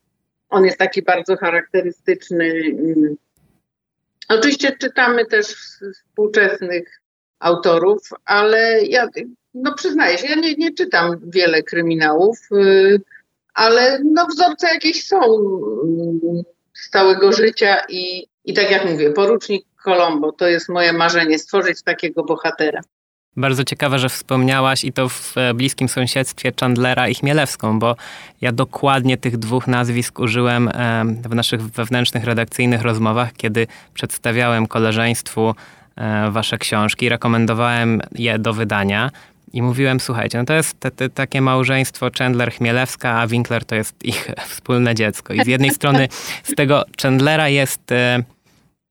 on 0.52 0.64
jest 0.64 0.78
taki 0.78 1.02
bardzo 1.02 1.36
charakterystyczny. 1.36 2.76
Oczywiście 4.28 4.76
czytamy 4.78 5.26
też 5.26 5.46
współczesnych 5.94 7.00
autorów, 7.38 8.08
ale 8.24 8.82
ja 8.82 9.08
no 9.54 9.74
przyznaję 9.74 10.18
się, 10.18 10.26
ja 10.26 10.34
nie, 10.34 10.54
nie 10.54 10.74
czytam 10.74 11.20
wiele 11.26 11.62
kryminałów, 11.62 12.38
ale 13.54 13.98
no 14.04 14.26
wzorce 14.26 14.66
jakieś 14.66 15.06
są 15.06 15.20
stałego 16.74 17.32
życia 17.32 17.76
i, 17.88 18.26
i 18.44 18.54
tak 18.54 18.70
jak 18.70 18.84
mówię, 18.90 19.10
porucznik 19.10 19.66
Colombo 19.84 20.32
to 20.32 20.48
jest 20.48 20.68
moje 20.68 20.92
marzenie, 20.92 21.38
stworzyć 21.38 21.82
takiego 21.82 22.24
bohatera. 22.24 22.80
Bardzo 23.36 23.64
ciekawe, 23.64 23.98
że 23.98 24.08
wspomniałaś 24.08 24.84
i 24.84 24.92
to 24.92 25.08
w 25.08 25.38
e, 25.38 25.54
bliskim 25.54 25.88
sąsiedztwie 25.88 26.52
Chandlera 26.60 27.08
i 27.08 27.14
Chmielewską, 27.14 27.78
bo 27.78 27.96
ja 28.40 28.52
dokładnie 28.52 29.16
tych 29.16 29.36
dwóch 29.36 29.66
nazwisk 29.66 30.18
użyłem 30.18 30.68
e, 30.68 31.04
w 31.04 31.34
naszych 31.34 31.62
wewnętrznych 31.62 32.24
redakcyjnych 32.24 32.82
rozmowach, 32.82 33.32
kiedy 33.32 33.66
przedstawiałem 33.94 34.66
koleżeństwu 34.66 35.54
e, 35.96 36.30
wasze 36.30 36.58
książki, 36.58 37.08
rekomendowałem 37.08 38.00
je 38.14 38.38
do 38.38 38.52
wydania. 38.52 39.10
I 39.52 39.62
mówiłem, 39.62 40.00
słuchajcie, 40.00 40.38
no 40.38 40.44
to 40.44 40.54
jest 40.54 40.80
te, 40.80 40.90
te, 40.90 41.10
takie 41.10 41.40
małżeństwo 41.40 42.06
Chandler-Chmielewska, 42.06 43.08
a 43.08 43.26
Winkler 43.26 43.64
to 43.64 43.74
jest 43.74 44.04
ich 44.04 44.30
wspólne 44.48 44.94
dziecko. 44.94 45.34
I 45.34 45.44
z 45.44 45.46
jednej 45.46 45.70
strony 45.70 46.08
z 46.42 46.54
tego 46.54 46.84
Chandlera 47.02 47.48
jest, 47.48 47.90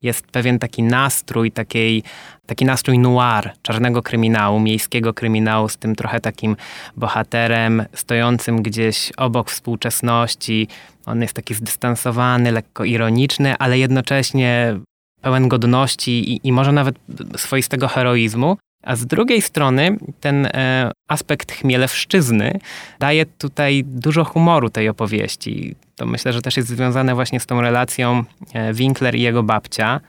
jest 0.02 0.28
pewien 0.28 0.60
taki 0.60 0.84
nastrój, 0.84 1.52
takiej, 1.52 2.04
taki 2.46 2.66
nastrój 2.66 3.00
noir, 3.00 3.52
czarnego 3.62 4.02
kryminału, 4.02 4.60
miejskiego 4.60 5.14
kryminału 5.14 5.70
z 5.70 5.78
tym 5.78 5.96
trochę 5.96 6.20
takim 6.20 6.56
bohaterem 6.98 7.86
stojącym 7.94 8.62
gdzieś 8.62 9.12
obok 9.18 9.52
współczesności. 9.52 10.68
On 11.06 11.22
jest 11.22 11.34
taki 11.34 11.54
zdystansowany, 11.54 12.52
lekko 12.52 12.86
ironiczny, 12.86 13.58
ale 13.58 13.80
jednocześnie 13.80 14.80
pełen 15.22 15.48
godności 15.48 16.34
i, 16.34 16.48
i 16.48 16.52
może 16.52 16.72
nawet 16.72 16.96
swoistego 17.38 17.88
heroizmu. 17.88 18.58
A 18.84 18.96
z 18.96 19.06
drugiej 19.06 19.42
strony 19.42 19.98
ten 20.20 20.46
e, 20.46 20.92
aspekt 21.08 21.52
chmielewszczyzny 21.52 22.60
daje 23.00 23.26
tutaj 23.26 23.84
dużo 23.84 24.24
humoru 24.24 24.70
tej 24.70 24.90
opowieści. 24.90 25.76
To 26.02 26.06
myślę, 26.06 26.34
że 26.34 26.42
też 26.42 26.58
jest 26.58 26.70
związane 26.70 27.16
właśnie 27.16 27.40
z 27.40 27.46
tą 27.46 27.62
relacją 27.62 28.24
e, 28.54 28.74
Winkler 28.74 29.16
i 29.16 29.22
jego 29.22 29.44
babcia, 29.44 30.00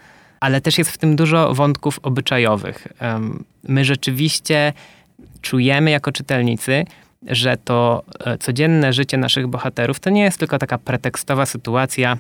ale 0.41 0.61
też 0.61 0.79
jest 0.79 0.91
w 0.91 0.99
tym 0.99 1.17
dużo 1.17 1.55
wątków 1.55 1.99
obyczajowych. 2.03 2.89
My 3.69 3.85
rzeczywiście 3.85 4.73
czujemy 5.43 5.91
jako 5.91 6.13
czytelnicy, 6.13 6.85
że 7.27 7.57
to 7.57 8.03
e, 8.25 8.39
codzienne 8.39 8.93
życie 8.93 9.17
naszych 9.17 9.47
bohaterów 9.47 10.01
to 10.01 10.11
nie 10.11 10.23
jest 10.23 10.39
tylko 10.39 10.59
taka 10.59 10.79
pretekstowa 10.79 11.47
sytuacja, 11.47 12.17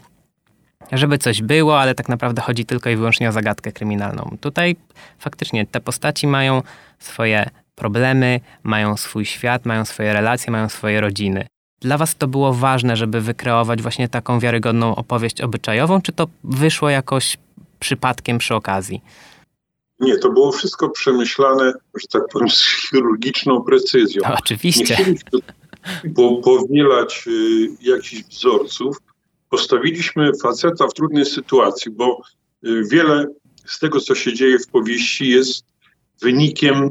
żeby 0.92 1.18
coś 1.18 1.42
było, 1.42 1.80
ale 1.80 1.94
tak 1.94 2.08
naprawdę 2.08 2.42
chodzi 2.42 2.64
tylko 2.64 2.90
i 2.90 2.96
wyłącznie 2.96 3.28
o 3.28 3.32
zagadkę 3.32 3.72
kryminalną. 3.72 4.36
Tutaj 4.40 4.76
faktycznie 5.18 5.66
te 5.66 5.80
postaci 5.80 6.26
mają 6.26 6.62
swoje 6.98 7.50
problemy, 7.74 8.40
mają 8.62 8.96
swój 8.96 9.24
świat, 9.24 9.66
mają 9.66 9.84
swoje 9.84 10.12
relacje, 10.12 10.50
mają 10.50 10.68
swoje 10.68 11.00
rodziny. 11.00 11.46
Dla 11.82 11.98
Was 11.98 12.16
to 12.16 12.26
było 12.26 12.54
ważne, 12.54 12.96
żeby 12.96 13.20
wykreować 13.20 13.82
właśnie 13.82 14.08
taką 14.08 14.40
wiarygodną 14.40 14.96
opowieść 14.96 15.40
obyczajową, 15.40 16.02
czy 16.02 16.12
to 16.12 16.26
wyszło 16.44 16.90
jakoś 16.90 17.38
przypadkiem 17.80 18.38
przy 18.38 18.54
okazji? 18.54 19.02
Nie, 20.00 20.18
to 20.18 20.30
było 20.32 20.52
wszystko 20.52 20.88
przemyślane, 20.90 21.72
że 21.94 22.06
tak 22.12 22.22
powiem, 22.32 22.50
z 22.50 22.64
chirurgiczną 22.64 23.62
precyzją. 23.62 24.22
No, 24.28 24.34
oczywiście. 24.38 24.96
Nie 26.04 26.10
po, 26.10 26.36
powielać 26.36 27.24
y, 27.26 27.68
jakichś 27.80 28.24
wzorców, 28.24 28.96
postawiliśmy 29.50 30.30
faceta 30.42 30.86
w 30.88 30.94
trudnej 30.94 31.26
sytuacji, 31.26 31.90
bo 31.90 32.22
y, 32.66 32.82
wiele 32.90 33.26
z 33.66 33.78
tego, 33.78 34.00
co 34.00 34.14
się 34.14 34.32
dzieje 34.32 34.58
w 34.58 34.66
powieści, 34.66 35.28
jest 35.28 35.64
wynikiem, 36.20 36.90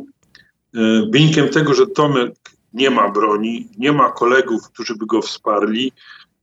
y, 0.75 0.79
wynikiem 1.11 1.49
tego, 1.49 1.73
że 1.73 1.87
Tomek 1.87 2.33
nie 2.73 2.89
ma 2.89 3.09
broni, 3.09 3.69
nie 3.77 3.91
ma 3.91 4.11
kolegów, 4.11 4.69
którzy 4.69 4.95
by 4.95 5.05
go 5.05 5.21
wsparli, 5.21 5.91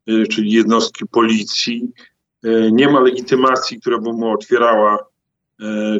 y, 0.08 0.26
czyli 0.26 0.52
jednostki 0.52 1.06
policji, 1.06 1.92
nie 2.72 2.88
ma 2.88 3.00
legitymacji, 3.00 3.80
która 3.80 3.98
by 3.98 4.12
mu 4.12 4.30
otwierała 4.30 4.98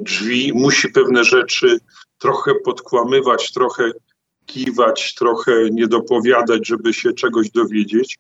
drzwi, 0.01 0.53
musi 0.55 0.89
pewne 0.89 1.25
rzeczy 1.25 1.79
trochę 2.19 2.55
podkłamywać, 2.55 3.53
trochę 3.53 3.93
kiwać, 4.47 5.15
trochę 5.15 5.53
niedopowiadać, 5.71 6.67
żeby 6.67 6.95
się 6.95 7.13
czegoś 7.13 7.51
dowiedzieć. 7.51 8.19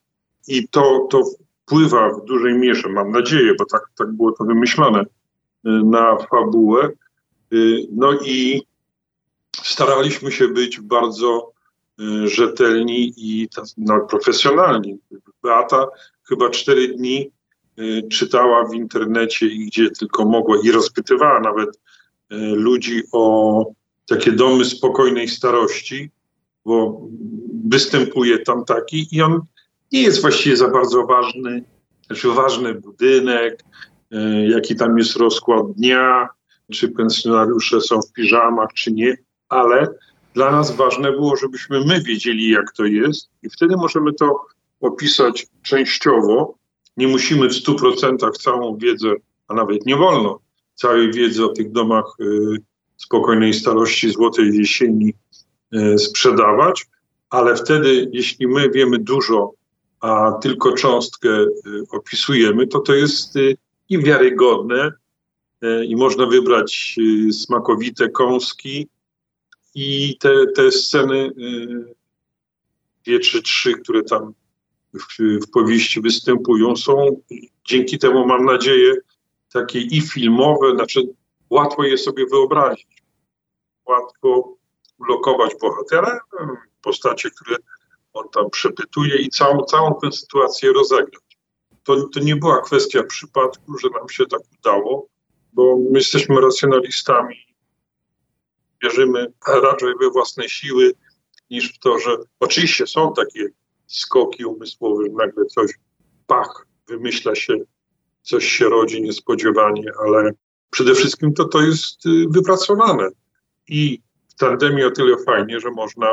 I 0.48 0.68
to, 0.68 1.06
to 1.10 1.22
wpływa 1.68 2.10
w 2.10 2.24
dużej 2.24 2.54
mierze, 2.54 2.88
mam 2.88 3.12
nadzieję, 3.12 3.54
bo 3.58 3.64
tak, 3.64 3.82
tak 3.96 4.12
było 4.12 4.32
to 4.32 4.44
wymyślone, 4.44 5.00
y, 5.00 5.04
na 5.64 6.16
fabułę. 6.16 6.90
Y, 7.52 7.86
no 7.92 8.12
i 8.12 8.62
staraliśmy 9.62 10.32
się 10.32 10.48
być 10.48 10.80
bardzo 10.80 11.52
y, 11.52 11.57
rzetelni 12.24 13.12
i 13.16 13.48
no, 13.78 14.00
profesjonalni. 14.00 14.98
Beata 15.42 15.86
chyba 16.28 16.50
cztery 16.50 16.88
dni 16.88 17.30
y, 17.78 18.02
czytała 18.10 18.68
w 18.68 18.74
internecie 18.74 19.46
i 19.46 19.66
gdzie 19.66 19.90
tylko 19.90 20.24
mogła 20.24 20.56
i 20.64 20.70
rozpytywała 20.70 21.40
nawet 21.40 21.68
y, 21.76 22.36
ludzi 22.36 23.02
o 23.12 23.64
takie 24.06 24.32
domy 24.32 24.64
spokojnej 24.64 25.28
starości, 25.28 26.10
bo 26.64 27.00
występuje 27.64 28.38
tam 28.38 28.64
taki 28.64 29.16
i 29.16 29.22
on 29.22 29.40
nie 29.92 30.02
jest 30.02 30.20
właściwie 30.20 30.56
za 30.56 30.68
bardzo 30.68 31.06
ważny, 31.06 31.64
znaczy 32.06 32.28
ważny 32.28 32.74
budynek, 32.74 33.64
y, 34.12 34.48
jaki 34.48 34.76
tam 34.76 34.98
jest 34.98 35.16
rozkład 35.16 35.72
dnia, 35.72 36.28
czy 36.72 36.88
pensjonariusze 36.88 37.80
są 37.80 38.00
w 38.00 38.12
piżamach, 38.12 38.72
czy 38.74 38.92
nie, 38.92 39.16
ale 39.48 39.88
dla 40.34 40.50
nas 40.50 40.76
ważne 40.76 41.12
było, 41.12 41.36
żebyśmy 41.36 41.84
my 41.84 42.00
wiedzieli, 42.00 42.50
jak 42.50 42.72
to 42.72 42.84
jest, 42.84 43.30
i 43.42 43.50
wtedy 43.50 43.76
możemy 43.76 44.12
to 44.12 44.40
opisać 44.80 45.46
częściowo. 45.62 46.54
Nie 46.96 47.08
musimy 47.08 47.48
w 47.48 47.52
100% 47.52 48.32
całą 48.32 48.76
wiedzę, 48.76 49.14
a 49.48 49.54
nawet 49.54 49.86
nie 49.86 49.96
wolno 49.96 50.40
całej 50.74 51.12
wiedzy 51.12 51.44
o 51.44 51.48
tych 51.48 51.72
domach 51.72 52.04
y, 52.20 52.56
spokojnej 52.96 53.54
starości, 53.54 54.10
złotej 54.10 54.56
jesieni 54.56 55.14
y, 55.74 55.98
sprzedawać, 55.98 56.86
ale 57.30 57.56
wtedy, 57.56 58.10
jeśli 58.12 58.48
my 58.48 58.70
wiemy 58.70 58.98
dużo, 58.98 59.52
a 60.00 60.32
tylko 60.32 60.72
cząstkę 60.72 61.28
y, 61.28 61.46
opisujemy, 61.90 62.66
to 62.66 62.80
to 62.80 62.94
jest 62.94 63.36
y, 63.36 63.56
i 63.88 63.98
wiarygodne, 63.98 64.92
y, 65.64 65.84
i 65.84 65.96
można 65.96 66.26
wybrać 66.26 66.96
y, 67.28 67.32
smakowite 67.32 68.08
kąski, 68.08 68.88
i 69.80 70.18
te, 70.18 70.46
te 70.46 70.72
sceny, 70.72 71.32
y, 71.38 71.94
dwie 73.04 73.20
czy 73.20 73.42
trzy, 73.42 73.72
które 73.72 74.02
tam 74.02 74.34
w, 74.94 75.22
w 75.46 75.50
powieści 75.50 76.00
występują, 76.00 76.76
są 76.76 77.22
dzięki 77.64 77.98
temu, 77.98 78.26
mam 78.26 78.44
nadzieję, 78.44 78.94
takie 79.52 79.80
i 79.80 80.00
filmowe, 80.00 80.74
znaczy 80.74 81.02
łatwo 81.50 81.84
je 81.84 81.98
sobie 81.98 82.26
wyobrazić. 82.26 83.02
Łatwo 83.86 84.56
ulokować 84.98 85.52
bohatera, 85.60 86.20
postacie, 86.82 87.30
które 87.30 87.56
on 88.12 88.28
tam 88.28 88.50
przepytuje 88.50 89.16
i 89.16 89.28
całą, 89.28 89.64
całą 89.64 89.94
tę 90.02 90.12
sytuację 90.12 90.72
rozegrać. 90.72 91.38
To, 91.84 92.08
to 92.08 92.20
nie 92.20 92.36
była 92.36 92.60
kwestia 92.60 93.02
przypadku, 93.02 93.78
że 93.78 93.88
nam 93.98 94.08
się 94.08 94.26
tak 94.26 94.40
udało, 94.58 95.06
bo 95.52 95.76
my 95.76 95.98
jesteśmy 95.98 96.40
racjonalistami 96.40 97.47
wierzymy 98.82 99.32
raczej 99.62 99.88
we 100.00 100.10
własne 100.10 100.48
siły 100.48 100.92
niż 101.50 101.74
w 101.74 101.78
to, 101.78 101.98
że 101.98 102.16
oczywiście 102.40 102.86
są 102.86 103.12
takie 103.12 103.48
skoki 103.86 104.44
umysłowe, 104.44 105.04
że 105.06 105.12
nagle 105.12 105.44
coś 105.44 105.72
pach, 106.26 106.66
wymyśla 106.88 107.34
się, 107.34 107.54
coś 108.22 108.44
się 108.44 108.68
rodzi 108.68 109.02
niespodziewanie, 109.02 109.92
ale 110.06 110.30
przede 110.70 110.94
wszystkim 110.94 111.34
to 111.34 111.44
to 111.44 111.62
jest 111.62 112.06
y, 112.06 112.24
wypracowane. 112.30 113.08
I 113.68 114.00
w 114.28 114.34
tandemie 114.34 114.86
o 114.86 114.90
tyle 114.90 115.16
fajnie, 115.26 115.60
że 115.60 115.70
można, 115.70 116.12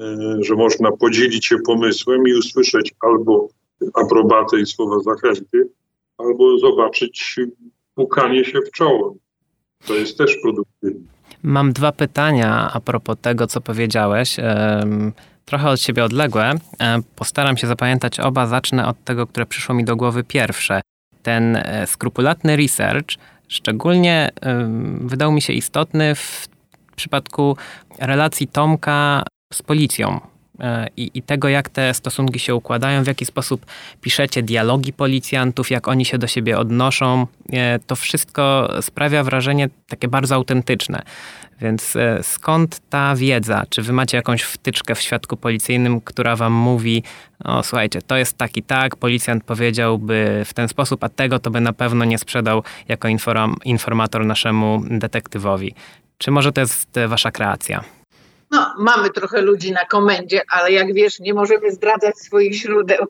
y, 0.00 0.44
że 0.44 0.54
można 0.54 0.92
podzielić 0.92 1.46
się 1.46 1.56
pomysłem 1.66 2.28
i 2.28 2.34
usłyszeć 2.34 2.94
albo 3.00 3.48
aprobatę 3.94 4.60
i 4.60 4.66
słowa 4.66 5.00
zachęty, 5.00 5.68
albo 6.18 6.58
zobaczyć 6.58 7.36
pukanie 7.94 8.44
się 8.44 8.58
w 8.60 8.70
czoło. 8.70 9.16
To 9.86 9.94
jest 9.94 10.18
też 10.18 10.36
produktywne. 10.42 11.12
Mam 11.42 11.72
dwa 11.72 11.92
pytania 11.92 12.70
a 12.72 12.80
propos 12.80 13.16
tego, 13.22 13.46
co 13.46 13.60
powiedziałeś. 13.60 14.36
Trochę 15.44 15.68
od 15.68 15.80
siebie 15.80 16.04
odległe. 16.04 16.50
E, 16.80 16.98
postaram 17.16 17.56
się 17.56 17.66
zapamiętać 17.66 18.20
oba. 18.20 18.46
Zacznę 18.46 18.86
od 18.88 19.04
tego, 19.04 19.26
które 19.26 19.46
przyszło 19.46 19.74
mi 19.74 19.84
do 19.84 19.96
głowy 19.96 20.24
pierwsze. 20.24 20.80
Ten 21.22 21.56
e, 21.56 21.86
skrupulatny 21.86 22.56
research 22.56 23.16
szczególnie 23.48 24.30
wydał 25.00 25.32
mi 25.32 25.42
się 25.42 25.52
istotny 25.52 26.14
w 26.14 26.48
przypadku 26.96 27.56
relacji 27.98 28.48
Tomka 28.48 29.22
z 29.52 29.62
policją. 29.62 30.31
E, 30.60 30.88
I, 30.96 31.10
i, 31.14 31.22
tego, 31.22 31.48
jak 31.48 31.68
te 31.68 31.94
stosunki 31.94 32.38
się 32.38 32.54
układają, 32.54 33.04
w 33.04 33.06
jaki 33.06 33.26
sposób 33.26 33.66
piszecie 34.00 34.42
dialogi 34.42 34.92
policjantów, 34.92 35.70
jak 35.70 35.88
oni 35.88 36.04
się 36.04 36.18
do 36.18 36.26
siebie 36.26 36.58
odnoszą. 36.58 37.26
To 37.86 37.96
wszystko 37.96 38.72
sprawia 38.80 39.24
wrażenie 39.24 39.68
takie 39.88 40.08
bardzo 40.08 40.34
autentyczne. 40.34 41.02
Więc 41.62 41.96
e, 41.96 42.22
skąd 42.22 42.80
ta 42.90 43.16
wiedza? 43.16 43.62
Czy 43.68 43.82
wy 43.82 43.92
macie 43.92 44.16
jakąś 44.16 44.42
wtyczkę 44.42 44.94
w 44.94 45.00
świadku 45.00 45.36
policyjnym, 45.36 46.00
która 46.00 46.36
wam 46.36 46.52
mówi, 46.52 47.02
o 47.44 47.62
słuchajcie, 47.62 48.02
to 48.02 48.16
jest 48.16 48.38
tak 48.38 48.56
i 48.56 48.62
tak, 48.62 48.96
policjant 48.96 49.44
powiedziałby 49.44 50.42
w 50.44 50.54
ten 50.54 50.68
sposób, 50.68 51.04
a 51.04 51.08
tego 51.08 51.38
to 51.38 51.50
by 51.50 51.60
na 51.60 51.72
pewno 51.72 52.04
nie 52.04 52.18
sprzedał 52.18 52.62
jako 52.88 53.08
inform 53.08 53.56
informator 53.64 54.24
naszemu 54.24 54.82
detektywowi. 54.90 55.74
Czy 56.18 56.30
może 56.30 56.52
to 56.52 56.60
jest 56.60 56.96
e, 56.96 57.08
wasza 57.08 57.30
kreacja? 57.30 57.84
No, 58.52 58.74
mamy 58.78 59.10
trochę 59.10 59.40
ludzi 59.40 59.72
na 59.72 59.84
komendzie, 59.84 60.42
ale 60.48 60.72
jak 60.72 60.94
wiesz, 60.94 61.20
nie 61.20 61.34
możemy 61.34 61.72
zdradzać 61.72 62.18
swoich 62.18 62.54
źródeł. 62.54 63.06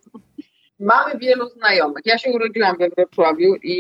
Mamy 0.81 1.19
wielu 1.19 1.49
znajomych. 1.49 2.03
Ja 2.07 2.19
się 2.19 2.31
urodziłam 2.31 2.79
we 2.79 2.89
Wrocławiu 2.89 3.55
i 3.63 3.77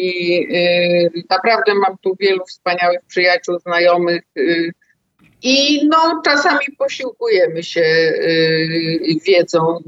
y, 1.16 1.24
naprawdę 1.30 1.74
mam 1.74 1.98
tu 1.98 2.16
wielu 2.20 2.44
wspaniałych 2.44 3.00
przyjaciół, 3.08 3.58
znajomych. 3.58 4.22
Y, 4.38 4.72
I 5.42 5.86
no, 5.88 6.22
czasami 6.24 6.66
posiłkujemy 6.78 7.62
się 7.62 7.80
y, 7.80 9.00
wiedzą 9.26 9.78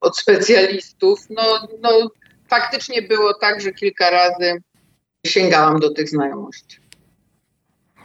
od 0.00 0.18
specjalistów. 0.18 1.20
No, 1.30 1.68
no, 1.82 1.90
faktycznie 2.48 3.02
było 3.02 3.34
tak, 3.34 3.60
że 3.60 3.72
kilka 3.72 4.10
razy 4.10 4.62
sięgałam 5.26 5.80
do 5.80 5.90
tych 5.90 6.08
znajomości. 6.08 6.79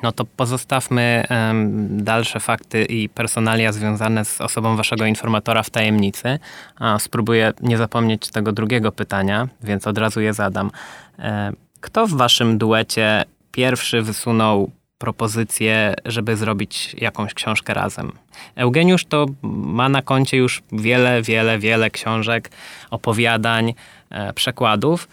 No 0.06 0.12
to 0.12 0.26
pozostawmy 0.26 1.24
um, 1.30 2.04
dalsze 2.04 2.40
fakty 2.40 2.86
i 2.86 3.10
personalia 3.10 3.72
związane 3.72 4.26
z 4.26 4.42
osobą 4.42 4.76
waszego 4.76 5.06
informatora 5.06 5.64
w 5.64 5.70
tajemnicy. 5.70 6.40
A 6.76 7.00
spróbuję 7.00 7.54
nie 7.62 7.78
zapomnieć 7.78 8.30
tego 8.30 8.52
drugiego 8.52 8.92
pytania, 8.92 9.48
więc 9.64 9.88
od 9.88 9.98
razu 9.98 10.22
je 10.22 10.34
zadam. 10.34 10.72
E, 11.20 11.52
kto 11.82 12.08
w 12.08 12.14
waszym 12.14 12.58
duecie 12.58 13.24
pierwszy 13.52 14.02
wysunął 14.02 14.72
propozycję, 14.98 15.94
żeby 16.06 16.38
zrobić 16.38 16.96
jakąś 16.98 17.34
książkę 17.34 17.74
razem? 17.74 18.12
Eugeniusz 18.56 19.06
to 19.06 19.26
ma 19.42 19.90
na 19.90 20.02
koncie 20.02 20.38
już 20.38 20.64
wiele, 20.72 21.22
wiele, 21.22 21.60
wiele 21.60 21.90
książek, 21.90 22.50
opowiadań, 22.92 23.74
e, 24.10 24.34
przekładów, 24.34 25.08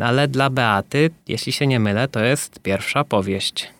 ale 0.00 0.28
dla 0.28 0.50
Beaty, 0.50 1.10
jeśli 1.28 1.52
się 1.52 1.66
nie 1.66 1.80
mylę, 1.80 2.08
to 2.08 2.20
jest 2.20 2.60
pierwsza 2.60 3.04
powieść 3.04 3.73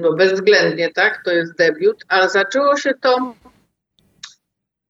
no 0.00 0.12
bezwzględnie, 0.12 0.90
tak, 0.90 1.22
to 1.24 1.32
jest 1.32 1.56
debiut, 1.56 2.04
ale 2.08 2.28
zaczęło 2.28 2.76
się 2.76 2.94
to 3.00 3.34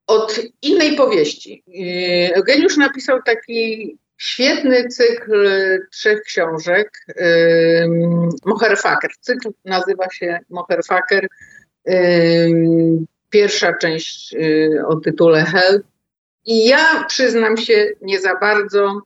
od 0.07 0.40
innej 0.62 0.96
powieści. 0.96 1.62
Yy, 1.66 2.35
Eugeniusz 2.35 2.77
napisał 2.77 3.23
taki 3.23 3.99
świetny 4.16 4.88
cykl 4.88 5.49
trzech 5.90 6.23
książek, 6.23 6.90
yy, 7.09 7.88
Moherfaker. 8.44 9.11
Cykl 9.20 9.49
nazywa 9.64 10.11
się 10.11 10.38
Moherfaker. 10.51 11.29
Yy, 11.87 12.51
pierwsza 13.31 13.73
część 13.73 14.37
o 14.87 14.96
tytule 14.96 15.44
Help. 15.44 15.87
I 16.44 16.66
ja 16.66 17.05
przyznam 17.09 17.57
się, 17.57 17.88
nie 18.03 18.20
za 18.20 18.37
bardzo 18.37 19.03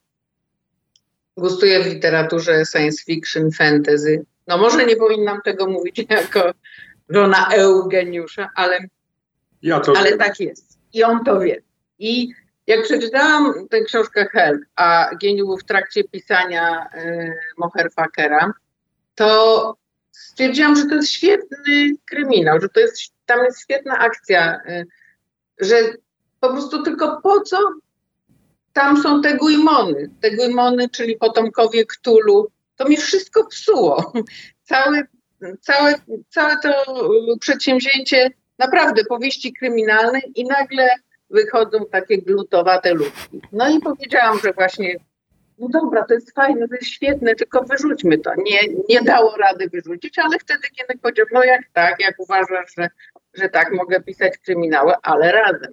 gustuję 1.36 1.80
w 1.80 1.86
literaturze 1.86 2.64
science 2.66 3.04
fiction, 3.04 3.50
fantasy. 3.50 4.24
No 4.46 4.58
może 4.58 4.86
nie 4.86 4.96
powinnam 4.96 5.42
tego 5.42 5.66
mówić 5.66 6.06
jako 6.10 6.52
żona 7.08 7.48
Eugeniusza, 7.48 8.50
ale, 8.54 8.78
ja 9.62 9.80
ale 9.96 10.16
tak 10.16 10.40
jest. 10.40 10.78
I 10.92 11.04
on 11.04 11.24
to 11.24 11.40
wie. 11.40 11.62
I 11.98 12.34
jak 12.66 12.82
przeczytałam 12.82 13.68
tę 13.68 13.80
książkę 13.80 14.26
Help, 14.32 14.62
a 14.76 15.10
Geniu 15.22 15.46
był 15.46 15.58
w 15.58 15.64
trakcie 15.64 16.04
pisania 16.04 16.86
y, 16.94 17.34
Moherfakera, 17.58 18.52
to 19.14 19.76
stwierdziłam, 20.10 20.76
że 20.76 20.86
to 20.86 20.94
jest 20.94 21.10
świetny 21.10 21.92
kryminał, 22.06 22.60
że 22.60 22.68
to 22.68 22.80
jest, 22.80 22.96
tam 23.26 23.44
jest 23.44 23.62
świetna 23.62 23.98
akcja, 23.98 24.60
y, 24.68 24.86
że 25.60 25.76
po 26.40 26.48
prostu 26.48 26.82
tylko 26.82 27.20
po 27.22 27.40
co 27.40 27.58
tam 28.72 29.02
są 29.02 29.22
te 29.22 29.36
Guimony, 29.36 30.10
te 30.20 30.30
Guimony, 30.30 30.88
czyli 30.88 31.16
potomkowie 31.16 31.86
Ktulu, 31.86 32.50
to 32.76 32.88
mi 32.88 32.96
wszystko 32.96 33.46
psuło. 33.46 34.12
Całe, 34.62 35.02
całe, 35.60 35.94
całe 36.28 36.56
to 36.62 36.84
przedsięwzięcie, 37.40 38.30
naprawdę 38.58 39.04
powieści 39.04 39.52
kryminalne 39.52 40.20
i 40.34 40.44
nagle 40.44 40.88
wychodzą 41.30 41.78
takie 41.92 42.22
glutowate 42.22 42.94
ludki. 42.94 43.40
No 43.52 43.68
i 43.68 43.80
powiedziałam, 43.80 44.38
że 44.44 44.52
właśnie 44.52 44.96
no 45.58 45.68
dobra, 45.68 46.04
to 46.04 46.14
jest 46.14 46.34
fajne, 46.34 46.68
to 46.68 46.74
jest 46.74 46.88
świetne, 46.88 47.34
tylko 47.34 47.62
wyrzućmy 47.62 48.18
to. 48.18 48.30
Nie, 48.36 48.60
nie 48.88 49.02
dało 49.02 49.36
rady 49.36 49.68
wyrzucić, 49.68 50.18
ale 50.18 50.38
wtedy 50.38 50.62
kiedy 50.76 50.98
powiedział, 50.98 51.26
no 51.32 51.44
jak 51.44 51.60
tak, 51.72 52.00
jak 52.00 52.14
uważasz, 52.18 52.74
że, 52.78 52.88
że 53.34 53.48
tak, 53.48 53.72
mogę 53.72 54.00
pisać 54.00 54.38
kryminały, 54.38 54.92
ale 55.02 55.32
razem. 55.32 55.72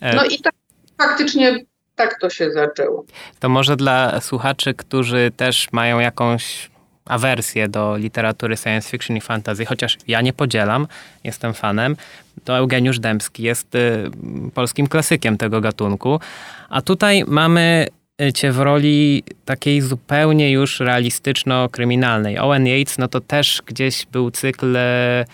E, 0.00 0.16
no 0.16 0.24
i 0.24 0.38
tak 0.38 0.54
faktycznie 0.98 1.58
tak 1.96 2.20
to 2.20 2.30
się 2.30 2.50
zaczęło. 2.50 3.04
To 3.40 3.48
może 3.48 3.76
dla 3.76 4.20
słuchaczy, 4.20 4.74
którzy 4.74 5.30
też 5.36 5.72
mają 5.72 5.98
jakąś 5.98 6.70
awersję 7.04 7.68
do 7.68 7.96
literatury 7.96 8.56
science 8.56 8.90
fiction 8.90 9.16
i 9.16 9.20
fantasy, 9.20 9.64
chociaż 9.64 9.98
ja 10.08 10.20
nie 10.20 10.32
podzielam, 10.32 10.86
jestem 11.24 11.54
fanem, 11.54 11.96
to 12.44 12.58
Eugeniusz 12.58 12.98
Dębski 12.98 13.42
jest 13.42 13.74
y, 13.74 14.10
polskim 14.54 14.86
klasykiem 14.86 15.38
tego 15.38 15.60
gatunku. 15.60 16.20
A 16.68 16.82
tutaj 16.82 17.24
mamy 17.26 17.86
y, 18.22 18.32
cię 18.32 18.52
w 18.52 18.60
roli 18.60 19.24
takiej 19.44 19.80
zupełnie 19.80 20.50
już 20.50 20.80
realistyczno-kryminalnej. 20.80 22.38
Owen 22.38 22.66
Yates, 22.66 22.98
no 22.98 23.08
to 23.08 23.20
też 23.20 23.62
gdzieś 23.66 24.06
był 24.06 24.30
cykl 24.30 24.76
y, 24.76 25.24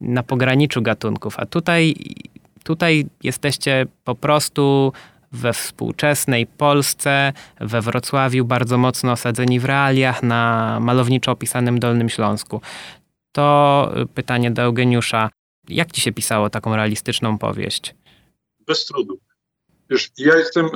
na 0.00 0.22
pograniczu 0.22 0.82
gatunków, 0.82 1.38
a 1.38 1.46
tutaj, 1.46 1.94
tutaj 2.64 3.06
jesteście 3.22 3.86
po 4.04 4.14
prostu 4.14 4.92
we 5.36 5.52
współczesnej 5.52 6.46
Polsce, 6.46 7.32
we 7.60 7.80
Wrocławiu, 7.80 8.44
bardzo 8.44 8.78
mocno 8.78 9.12
osadzeni 9.12 9.60
w 9.60 9.64
realiach 9.64 10.22
na 10.22 10.78
malowniczo 10.80 11.32
opisanym 11.32 11.78
Dolnym 11.78 12.08
Śląsku. 12.08 12.60
To 13.32 13.92
pytanie 14.14 14.50
do 14.50 14.62
Eugeniusza. 14.62 15.30
Jak 15.68 15.92
ci 15.92 16.00
się 16.00 16.12
pisało 16.12 16.50
taką 16.50 16.76
realistyczną 16.76 17.38
powieść? 17.38 17.94
Bez 18.66 18.86
trudu. 18.86 19.18
Wiesz, 19.90 20.10
ja 20.18 20.36
jestem 20.36 20.66
e, 20.66 20.70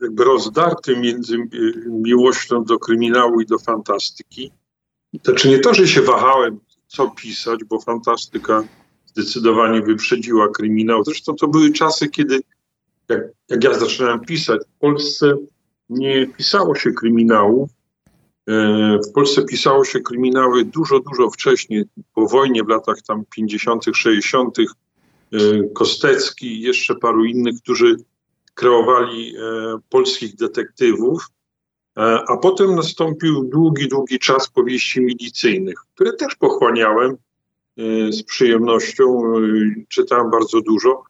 jakby 0.00 0.24
rozdarty 0.24 0.96
między 0.96 1.36
miłością 1.86 2.64
do 2.64 2.78
kryminału 2.78 3.40
i 3.40 3.46
do 3.46 3.58
fantastyki. 3.58 4.50
Znaczy 5.24 5.48
nie 5.48 5.58
to, 5.58 5.74
że 5.74 5.88
się 5.88 6.02
wahałem, 6.02 6.60
co 6.86 7.10
pisać, 7.10 7.64
bo 7.64 7.80
fantastyka 7.80 8.62
zdecydowanie 9.06 9.82
wyprzedziła 9.82 10.48
kryminał. 10.48 11.04
Zresztą 11.04 11.34
to 11.34 11.48
były 11.48 11.72
czasy, 11.72 12.08
kiedy 12.08 12.40
jak, 13.10 13.22
jak 13.48 13.64
ja 13.64 13.74
zaczynałem 13.74 14.20
pisać, 14.20 14.60
w 14.76 14.78
Polsce 14.78 15.36
nie 15.88 16.26
pisało 16.26 16.74
się 16.74 16.92
kryminałów. 16.92 17.70
E, 18.48 18.98
w 19.08 19.12
Polsce 19.12 19.44
pisało 19.44 19.84
się 19.84 20.00
kryminały 20.00 20.64
dużo, 20.64 21.00
dużo 21.00 21.30
wcześniej, 21.30 21.84
po 22.14 22.26
wojnie 22.26 22.64
w 22.64 22.68
latach 22.68 23.02
tam 23.02 23.24
50., 23.36 23.84
60., 23.94 24.58
e, 24.58 24.64
Kostecki 25.74 26.46
i 26.46 26.60
jeszcze 26.60 26.94
paru 26.94 27.24
innych, 27.24 27.54
którzy 27.62 27.96
kreowali 28.54 29.36
e, 29.36 29.40
polskich 29.88 30.36
detektywów. 30.36 31.26
A 32.28 32.36
potem 32.36 32.74
nastąpił 32.74 33.44
długi, 33.44 33.88
długi 33.88 34.18
czas 34.18 34.48
powieści 34.48 35.00
milicyjnych, 35.00 35.74
które 35.94 36.12
też 36.12 36.34
pochłaniałem 36.34 37.16
z 38.10 38.22
przyjemnością. 38.22 39.22
Czytałem 39.88 40.30
bardzo 40.30 40.60
dużo. 40.60 41.02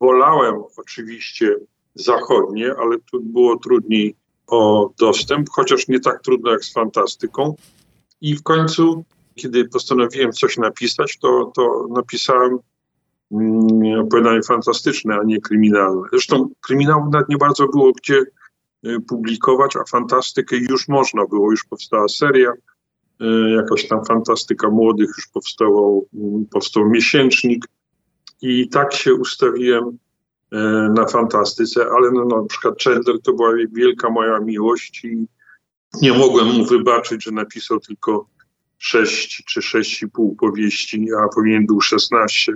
Wolałem 0.00 0.54
oczywiście 0.76 1.56
zachodnie, 1.94 2.74
ale 2.78 2.98
tu 2.98 3.20
było 3.20 3.58
trudniej 3.58 4.16
o 4.46 4.90
dostęp, 4.98 5.48
chociaż 5.50 5.88
nie 5.88 6.00
tak 6.00 6.22
trudno 6.22 6.50
jak 6.50 6.64
z 6.64 6.72
fantastyką. 6.72 7.54
I 8.20 8.36
w 8.36 8.42
końcu, 8.42 9.04
kiedy 9.34 9.68
postanowiłem 9.68 10.32
coś 10.32 10.56
napisać, 10.56 11.18
to, 11.18 11.52
to 11.54 11.86
napisałem 11.90 12.58
mm, 13.32 14.00
opowiadanie 14.00 14.42
fantastyczne, 14.42 15.14
a 15.14 15.24
nie 15.24 15.40
kryminalne. 15.40 16.02
Zresztą 16.10 16.48
kryminału 16.60 17.10
nawet 17.10 17.28
nie 17.28 17.36
bardzo 17.36 17.68
było 17.68 17.92
gdzie 17.92 18.22
y, 18.86 19.00
publikować, 19.08 19.76
a 19.76 19.84
fantastykę 19.90 20.56
już 20.56 20.88
można 20.88 21.26
było, 21.26 21.50
już 21.50 21.64
powstała 21.64 22.08
seria, 22.08 22.50
y, 22.50 23.50
jakaś 23.56 23.88
tam 23.88 24.04
fantastyka 24.04 24.70
młodych, 24.70 25.10
już 25.16 25.26
powstało, 25.26 26.02
mm, 26.14 26.46
powstał 26.46 26.88
miesięcznik, 26.88 27.64
i 28.44 28.68
tak 28.68 28.94
się 28.94 29.14
ustawiłem 29.14 29.98
e, 30.52 30.58
na 30.94 31.06
fantastyce, 31.06 31.86
ale 31.96 32.10
no, 32.10 32.24
na 32.24 32.48
przykład 32.48 32.82
Chandler 32.82 33.16
to 33.22 33.32
była 33.32 33.52
wielka 33.72 34.10
moja 34.10 34.40
miłość 34.40 35.04
i 35.04 35.26
nie 36.02 36.12
mogłem 36.12 36.46
mu 36.46 36.64
wybaczyć, 36.64 37.24
że 37.24 37.30
napisał 37.30 37.80
tylko 37.80 38.28
6 38.78 39.44
czy 39.46 39.60
6,5 39.60 40.36
powieści, 40.36 41.06
a 41.24 41.28
powinien 41.28 41.66
był 41.66 41.80
16 41.80 42.52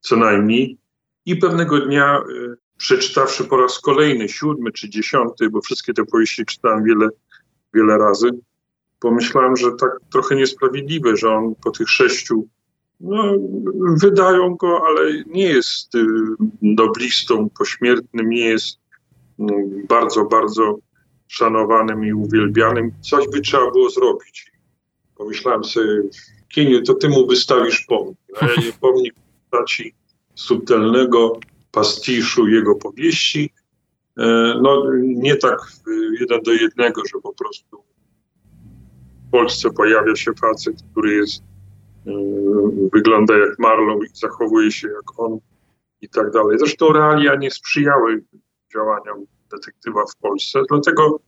co 0.00 0.16
najmniej. 0.16 0.78
I 1.26 1.36
pewnego 1.36 1.80
dnia, 1.80 2.16
e, 2.18 2.22
przeczytawszy 2.76 3.44
po 3.44 3.56
raz 3.56 3.78
kolejny, 3.78 4.28
siódmy 4.28 4.72
czy 4.72 4.88
dziesiąty, 4.88 5.50
bo 5.50 5.60
wszystkie 5.60 5.94
te 5.94 6.04
powieści 6.04 6.44
czytałem 6.44 6.84
wiele, 6.84 7.08
wiele 7.74 7.98
razy, 7.98 8.30
pomyślałem, 9.00 9.56
że 9.56 9.70
tak 9.80 9.90
trochę 10.12 10.36
niesprawiedliwe, 10.36 11.16
że 11.16 11.30
on 11.30 11.54
po 11.64 11.70
tych 11.70 11.90
sześciu 11.90 12.48
no, 13.00 13.34
wydają 14.02 14.54
go, 14.54 14.82
ale 14.86 15.24
nie 15.26 15.44
jest 15.44 15.94
y, 15.94 16.06
noblistą 16.62 17.50
pośmiertnym, 17.58 18.30
nie 18.30 18.46
jest 18.46 18.78
mm, 19.38 19.86
bardzo, 19.88 20.24
bardzo 20.24 20.78
szanowanym 21.28 22.04
i 22.04 22.12
uwielbianym. 22.12 22.92
Coś 23.00 23.28
by 23.32 23.40
trzeba 23.40 23.70
było 23.70 23.90
zrobić. 23.90 24.52
Pomyślałem 25.16 25.64
sobie, 25.64 26.02
Kieniu, 26.48 26.82
to 26.82 26.94
ty 26.94 27.08
mu 27.08 27.26
wystawisz 27.26 27.86
pomnik. 27.88 28.18
A 28.40 28.46
ja 28.46 28.54
nie 28.56 28.72
pomnik 28.80 29.14
w 29.14 29.50
postaci 29.50 29.94
subtelnego 30.34 31.40
pastiszu 31.72 32.48
jego 32.48 32.74
powieści. 32.74 33.52
E, 34.18 34.24
no, 34.62 34.84
nie 35.02 35.36
tak 35.36 35.58
jeden 36.20 36.42
do 36.42 36.52
jednego, 36.52 37.02
że 37.14 37.20
po 37.22 37.32
prostu 37.32 37.84
w 39.28 39.30
Polsce 39.30 39.70
pojawia 39.70 40.16
się 40.16 40.32
facet, 40.40 40.76
który 40.92 41.14
jest 41.14 41.42
wygląda 42.92 43.38
jak 43.38 43.58
Marlow 43.58 44.04
i 44.04 44.16
zachowuje 44.16 44.72
się 44.72 44.88
jak 44.88 45.20
on 45.20 45.38
i 46.00 46.08
tak 46.08 46.30
dalej. 46.30 46.58
Zresztą 46.58 46.92
realia 46.92 47.34
nie 47.34 47.50
sprzyjały 47.50 48.24
działaniom 48.72 49.26
detektywa 49.50 50.04
w 50.06 50.16
Polsce, 50.16 50.62
dlatego, 50.68 51.20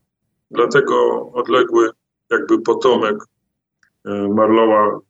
dlatego 0.51 1.27
odległy 1.33 1.91
jakby 2.31 2.63
potomek 2.63 3.17
e, 4.05 4.29
Marlowa 4.29 5.01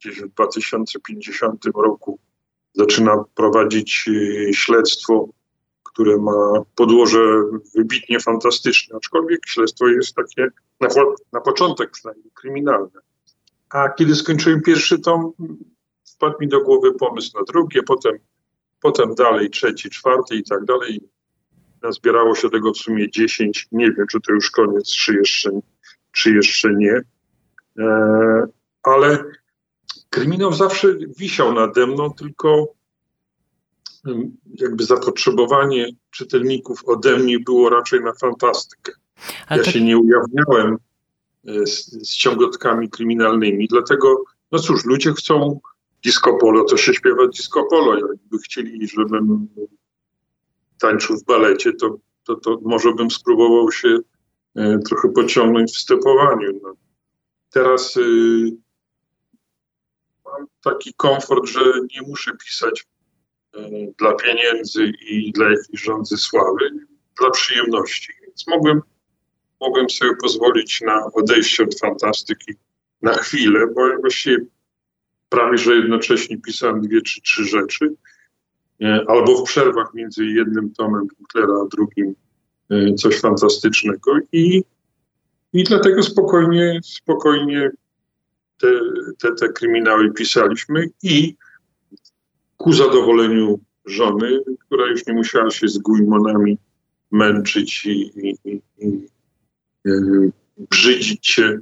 gdzieś 0.00 0.20
w 0.20 0.28
2050 0.28 1.64
roku 1.74 2.18
zaczyna 2.74 3.24
prowadzić 3.34 4.08
e, 4.08 4.52
śledztwo, 4.52 5.28
które 5.82 6.18
ma 6.18 6.62
podłoże 6.74 7.42
wybitnie 7.74 8.20
fantastyczne, 8.20 8.96
aczkolwiek 8.96 9.40
śledztwo 9.46 9.88
jest 9.88 10.14
takie 10.14 10.48
na, 10.80 10.88
na 11.32 11.40
początek 11.40 11.90
przynajmniej 11.90 12.30
kryminalne. 12.34 13.00
A 13.70 13.88
kiedy 13.88 14.14
skończyłem 14.14 14.62
pierwszy 14.62 14.98
tom, 14.98 15.32
wpadł 16.14 16.36
mi 16.40 16.48
do 16.48 16.60
głowy 16.60 16.94
pomysł 16.94 17.38
na 17.38 17.44
drugie, 17.44 17.82
potem, 17.82 18.18
potem 18.80 19.14
dalej 19.14 19.50
trzeci, 19.50 19.90
czwarty 19.90 20.36
i 20.36 20.44
tak 20.44 20.64
dalej. 20.64 21.00
Zbierało 21.90 22.34
się 22.34 22.50
tego 22.50 22.72
w 22.72 22.76
sumie 22.76 23.10
dziesięć. 23.10 23.68
Nie 23.72 23.92
wiem, 23.92 24.06
czy 24.10 24.20
to 24.20 24.32
już 24.32 24.50
koniec, 24.50 24.90
czy 24.90 25.14
jeszcze, 25.14 25.50
czy 26.12 26.34
jeszcze 26.34 26.74
nie. 26.74 27.00
E, 27.78 28.46
ale 28.82 29.24
kryminał 30.10 30.52
zawsze 30.52 30.88
wisiał 31.18 31.52
nade 31.52 31.86
mną, 31.86 32.10
tylko 32.10 32.74
jakby 34.54 34.84
zapotrzebowanie 34.84 35.88
czytelników 36.10 36.84
ode 36.84 37.16
mnie 37.18 37.38
było 37.40 37.70
raczej 37.70 38.00
na 38.00 38.12
fantastykę. 38.12 38.92
ja 39.50 39.64
się 39.64 39.80
nie 39.80 39.98
ujawniałem 39.98 40.78
z, 41.46 42.08
z 42.08 42.16
ciągotkami 42.16 42.90
kryminalnymi. 42.90 43.68
Dlatego, 43.68 44.24
no 44.52 44.58
cóż, 44.58 44.84
ludzie 44.84 45.12
chcą 45.12 45.60
disco 46.04 46.34
polo, 46.34 46.64
to 46.64 46.76
się 46.76 46.94
śpiewa 46.94 47.26
disco 47.26 47.64
polo. 47.70 47.94
Jakby 47.94 48.38
chcieli, 48.38 48.88
żebym 48.88 49.48
tańczył 50.78 51.16
w 51.16 51.24
balecie, 51.24 51.72
to, 51.72 51.98
to, 52.24 52.34
to 52.34 52.60
może 52.62 52.92
bym 52.92 53.10
spróbował 53.10 53.72
się 53.72 53.98
e, 54.56 54.78
trochę 54.78 55.08
pociągnąć 55.08 55.72
w 55.72 55.78
stepowaniu. 55.78 56.60
No. 56.62 56.74
Teraz 57.50 57.96
y, 57.96 58.56
mam 60.24 60.46
taki 60.62 60.94
komfort, 60.94 61.46
że 61.46 61.60
nie 61.94 62.02
muszę 62.08 62.32
pisać 62.44 62.86
y, 63.56 63.94
dla 63.98 64.14
pieniędzy 64.14 64.92
i 65.08 65.32
dla 65.32 65.50
jakiejś 65.50 65.82
rządzy 65.82 66.16
sławy, 66.16 66.70
dla 67.20 67.30
przyjemności. 67.30 68.12
Więc 68.26 68.46
mogłem 68.46 68.82
mogłem 69.60 69.90
sobie 69.90 70.16
pozwolić 70.22 70.80
na 70.80 71.04
odejście 71.14 71.64
od 71.64 71.78
fantastyki 71.78 72.54
na 73.02 73.12
chwilę, 73.12 73.66
bo 73.74 74.00
właściwie 74.00 74.38
prawie 75.28 75.58
że 75.58 75.74
jednocześnie 75.74 76.38
pisałem 76.38 76.80
dwie 76.80 77.02
czy 77.02 77.20
trzy 77.20 77.44
rzeczy, 77.44 77.94
e, 78.82 79.04
albo 79.08 79.36
w 79.36 79.44
przerwach 79.44 79.94
między 79.94 80.26
jednym 80.26 80.72
tomem 80.72 81.06
Butlera 81.18 81.54
a 81.62 81.68
drugim 81.68 82.14
e, 82.70 82.94
coś 82.94 83.20
fantastycznego. 83.20 84.12
I, 84.32 84.62
i 85.52 85.64
dlatego 85.64 86.02
spokojnie, 86.02 86.80
spokojnie 86.84 87.70
te, 88.58 88.68
te, 89.18 89.34
te 89.34 89.48
kryminały 89.48 90.12
pisaliśmy 90.12 90.88
i 91.02 91.34
ku 92.56 92.72
zadowoleniu 92.72 93.60
żony, 93.84 94.40
która 94.66 94.86
już 94.86 95.06
nie 95.06 95.14
musiała 95.14 95.50
się 95.50 95.68
z 95.68 95.78
Guimonami 95.78 96.58
męczyć 97.10 97.86
i, 97.86 98.12
i, 98.28 98.60
i, 98.78 99.08
brzydzić 100.70 101.26
się 101.26 101.58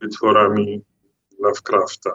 wytworami 0.00 0.82
Lovecrafta. 1.40 2.10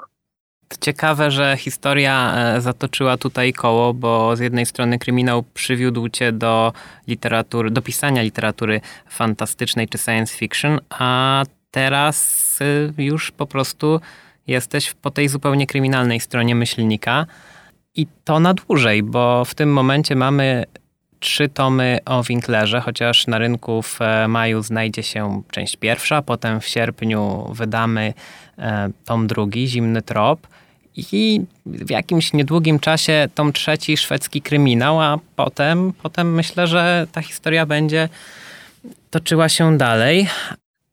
ciekawe, 0.79 1.31
że 1.31 1.58
historia 1.58 2.34
e, 2.36 2.62
zatoczyła 2.62 3.17
tutaj 3.17 3.53
koło, 3.53 3.93
bo 3.93 4.36
z 4.36 4.39
jednej 4.39 4.65
strony 4.65 4.99
kryminał 4.99 5.43
przywiódł 5.53 6.10
cię 6.10 6.31
do 6.31 6.73
literatury, 7.08 7.71
do 7.71 7.81
pisania 7.81 8.21
literatury 8.21 8.81
fantastycznej 9.10 9.88
czy 9.88 9.97
science 9.97 10.38
fiction, 10.38 10.79
a 10.89 11.43
teraz 11.71 12.60
e, 12.97 13.03
już 13.03 13.31
po 13.31 13.47
prostu 13.47 13.99
jesteś 14.47 14.93
po 14.93 15.12
tej 15.12 15.29
zupełnie 15.29 15.67
kryminalnej 15.67 16.19
stronie 16.19 16.55
myślnika. 16.55 17.25
I 17.95 18.08
to 18.23 18.39
na 18.39 18.53
dłużej, 18.53 19.03
bo 19.03 19.45
w 19.45 19.55
tym 19.55 19.73
momencie 19.73 20.15
mamy 20.15 20.65
trzy 21.25 21.49
tomy 21.49 21.99
o 22.05 22.23
Winklerze, 22.23 22.81
chociaż 22.81 23.27
na 23.27 23.38
rynku 23.38 23.81
w 23.81 24.01
e, 24.01 24.27
maju 24.27 24.63
znajdzie 24.63 25.03
się 25.03 25.41
część 25.51 25.77
pierwsza, 25.77 26.21
potem 26.21 26.61
w 26.61 26.67
sierpniu 26.67 27.51
wydamy 27.53 28.13
e, 28.57 28.89
tom 29.05 29.27
drugi, 29.27 29.67
Zimny 29.67 30.01
Trop 30.01 30.47
i 30.95 31.41
w 31.65 31.89
jakimś 31.89 32.33
niedługim 32.33 32.79
czasie 32.79 33.27
tom 33.35 33.53
trzeci, 33.53 33.97
szwedzki 33.97 34.41
kryminał, 34.41 35.01
a 35.01 35.19
potem, 35.35 35.93
potem 36.03 36.33
myślę, 36.33 36.67
że 36.67 37.07
ta 37.11 37.21
historia 37.21 37.65
będzie 37.65 38.09
toczyła 39.09 39.49
się 39.49 39.77
dalej. 39.77 40.27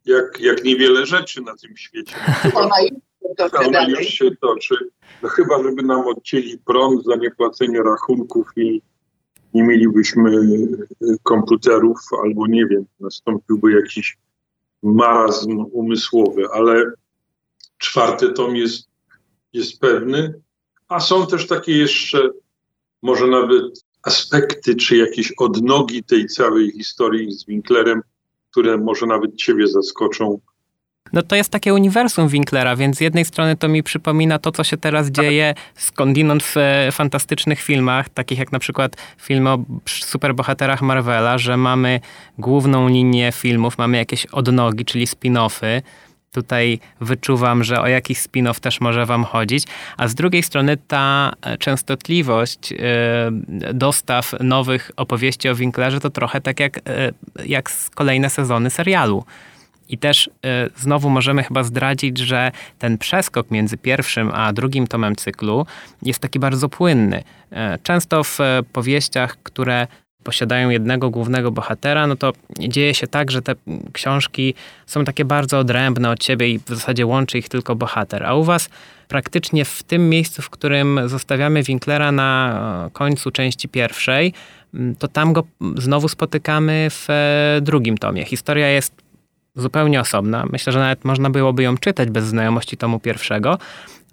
Jak, 0.06 0.40
jak 0.40 0.64
niewiele 0.64 1.06
rzeczy 1.06 1.40
na 1.42 1.56
tym 1.56 1.76
świecie. 1.76 2.14
Ona 2.54 2.80
już 2.80 2.90
się 2.90 3.34
toczy 3.36 3.56
Ona 3.58 3.70
dalej. 3.70 3.90
już 3.90 4.06
się 4.06 4.30
toczy. 4.40 4.74
No 5.22 5.28
chyba, 5.28 5.62
żeby 5.62 5.82
nam 5.82 6.06
odcięli 6.06 6.58
prąd 6.58 7.04
za 7.04 7.16
niepłacenie 7.16 7.82
rachunków 7.82 8.48
i 8.56 8.82
nie 9.54 9.62
mielibyśmy 9.62 10.30
y, 11.02 11.16
komputerów, 11.22 11.98
albo 12.24 12.46
nie 12.46 12.66
wiem, 12.66 12.84
nastąpiłby 13.00 13.72
jakiś 13.72 14.18
marazm 14.82 15.64
umysłowy, 15.72 16.46
ale 16.52 16.92
czwarty 17.78 18.32
tom 18.32 18.56
jest, 18.56 18.88
jest 19.52 19.80
pewny, 19.80 20.34
a 20.88 21.00
są 21.00 21.26
też 21.26 21.46
takie 21.46 21.78
jeszcze, 21.78 22.30
może 23.02 23.26
nawet 23.26 23.84
aspekty, 24.02 24.74
czy 24.74 24.96
jakieś 24.96 25.32
odnogi 25.32 26.04
tej 26.04 26.26
całej 26.26 26.72
historii 26.72 27.32
z 27.32 27.46
Winklerem, 27.46 28.02
które 28.50 28.78
może 28.78 29.06
nawet 29.06 29.36
ciebie 29.36 29.68
zaskoczą. 29.68 30.40
No 31.12 31.22
to 31.22 31.36
jest 31.36 31.50
takie 31.50 31.74
uniwersum 31.74 32.28
Winklera, 32.28 32.76
więc 32.76 32.96
z 32.96 33.00
jednej 33.00 33.24
strony 33.24 33.56
to 33.56 33.68
mi 33.68 33.82
przypomina 33.82 34.38
to, 34.38 34.52
co 34.52 34.64
się 34.64 34.76
teraz 34.76 35.10
dzieje 35.10 35.54
skądinąd 35.74 36.42
w 36.42 36.56
e, 36.56 36.92
fantastycznych 36.92 37.60
filmach, 37.60 38.08
takich 38.08 38.38
jak 38.38 38.52
na 38.52 38.58
przykład 38.58 38.96
filmy 39.18 39.50
o 39.50 39.58
superbohaterach 39.86 40.82
Marvela, 40.82 41.38
że 41.38 41.56
mamy 41.56 42.00
główną 42.38 42.88
linię 42.88 43.32
filmów, 43.32 43.78
mamy 43.78 43.96
jakieś 43.96 44.26
odnogi, 44.26 44.84
czyli 44.84 45.06
spin-offy. 45.06 45.82
Tutaj 46.32 46.78
wyczuwam, 47.00 47.64
że 47.64 47.80
o 47.80 47.86
jakiś 47.86 48.18
spin-off 48.18 48.60
też 48.60 48.80
może 48.80 49.06
wam 49.06 49.24
chodzić, 49.24 49.64
a 49.96 50.08
z 50.08 50.14
drugiej 50.14 50.42
strony 50.42 50.76
ta 50.76 51.32
e, 51.42 51.58
częstotliwość 51.58 52.72
e, 52.72 52.76
dostaw 53.74 54.34
nowych 54.40 54.90
opowieści 54.96 55.48
o 55.48 55.54
Winklerze 55.54 56.00
to 56.00 56.10
trochę 56.10 56.40
tak 56.40 56.60
jak, 56.60 56.80
jak 57.46 57.70
kolejne 57.94 58.30
sezony 58.30 58.70
serialu. 58.70 59.24
I 59.92 59.98
też 59.98 60.26
y, 60.26 60.30
znowu 60.76 61.10
możemy 61.10 61.42
chyba 61.42 61.64
zdradzić, 61.64 62.18
że 62.18 62.52
ten 62.78 62.98
przeskok 62.98 63.50
między 63.50 63.76
pierwszym 63.76 64.30
a 64.34 64.52
drugim 64.52 64.86
tomem 64.86 65.16
cyklu 65.16 65.66
jest 66.02 66.18
taki 66.18 66.38
bardzo 66.38 66.68
płynny. 66.68 67.18
Y, 67.18 67.56
często 67.82 68.24
w 68.24 68.40
y, 68.40 68.44
powieściach, 68.72 69.36
które 69.42 69.86
posiadają 70.24 70.70
jednego 70.70 71.10
głównego 71.10 71.50
bohatera, 71.50 72.06
no 72.06 72.16
to 72.16 72.32
dzieje 72.58 72.94
się 72.94 73.06
tak, 73.06 73.30
że 73.30 73.42
te 73.42 73.54
książki 73.92 74.54
są 74.86 75.04
takie 75.04 75.24
bardzo 75.24 75.58
odrębne 75.58 76.10
od 76.10 76.24
siebie 76.24 76.48
i 76.48 76.58
w 76.58 76.68
zasadzie 76.68 77.06
łączy 77.06 77.38
ich 77.38 77.48
tylko 77.48 77.76
bohater. 77.76 78.26
A 78.26 78.34
u 78.34 78.44
was 78.44 78.68
praktycznie 79.08 79.64
w 79.64 79.82
tym 79.82 80.08
miejscu, 80.08 80.42
w 80.42 80.50
którym 80.50 81.00
zostawiamy 81.06 81.62
Winklera 81.62 82.12
na 82.12 82.90
końcu 82.92 83.30
części 83.30 83.68
pierwszej, 83.68 84.32
to 84.98 85.08
tam 85.08 85.32
go 85.32 85.44
znowu 85.76 86.08
spotykamy 86.08 86.88
w 86.90 87.08
drugim 87.62 87.98
tomie. 87.98 88.24
Historia 88.24 88.68
jest 88.68 89.01
zupełnie 89.54 90.00
osobna. 90.00 90.46
Myślę, 90.50 90.72
że 90.72 90.78
nawet 90.78 91.04
można 91.04 91.30
byłoby 91.30 91.62
ją 91.62 91.78
czytać 91.78 92.10
bez 92.10 92.24
znajomości 92.24 92.76
tomu 92.76 93.00
pierwszego, 93.00 93.58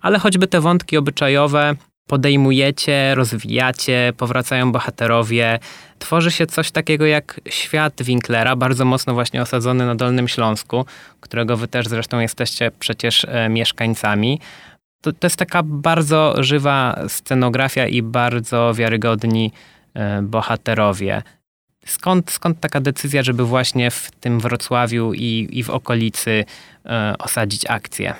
ale 0.01 0.19
choćby 0.19 0.47
te 0.47 0.61
wątki 0.61 0.97
obyczajowe 0.97 1.75
podejmujecie, 2.09 3.15
rozwijacie, 3.15 4.13
powracają 4.17 4.71
bohaterowie. 4.71 5.59
Tworzy 5.99 6.31
się 6.31 6.47
coś 6.47 6.71
takiego 6.71 7.05
jak 7.05 7.41
świat 7.49 8.03
Winklera, 8.03 8.55
bardzo 8.55 8.85
mocno 8.85 9.13
właśnie 9.13 9.41
osadzony 9.41 9.85
na 9.85 9.95
Dolnym 9.95 10.27
Śląsku, 10.27 10.85
którego 11.19 11.57
wy 11.57 11.67
też 11.67 11.87
zresztą 11.87 12.19
jesteście 12.19 12.71
przecież 12.79 13.25
e, 13.29 13.49
mieszkańcami. 13.49 14.39
To, 15.01 15.13
to 15.13 15.25
jest 15.27 15.37
taka 15.37 15.63
bardzo 15.63 16.43
żywa 16.43 16.99
scenografia 17.07 17.87
i 17.87 18.01
bardzo 18.01 18.73
wiarygodni 18.73 19.51
e, 19.93 20.21
bohaterowie. 20.21 21.21
Skąd, 21.89 22.31
skąd 22.31 22.59
taka 22.59 22.79
decyzja, 22.81 23.23
żeby 23.23 23.43
właśnie 23.43 23.91
w 23.91 24.11
tym 24.11 24.39
Wrocławiu 24.39 25.13
i, 25.13 25.47
i 25.51 25.63
w 25.63 25.69
okolicy 25.69 26.45
e, 26.85 27.15
osadzić 27.19 27.65
akcję? 27.69 28.13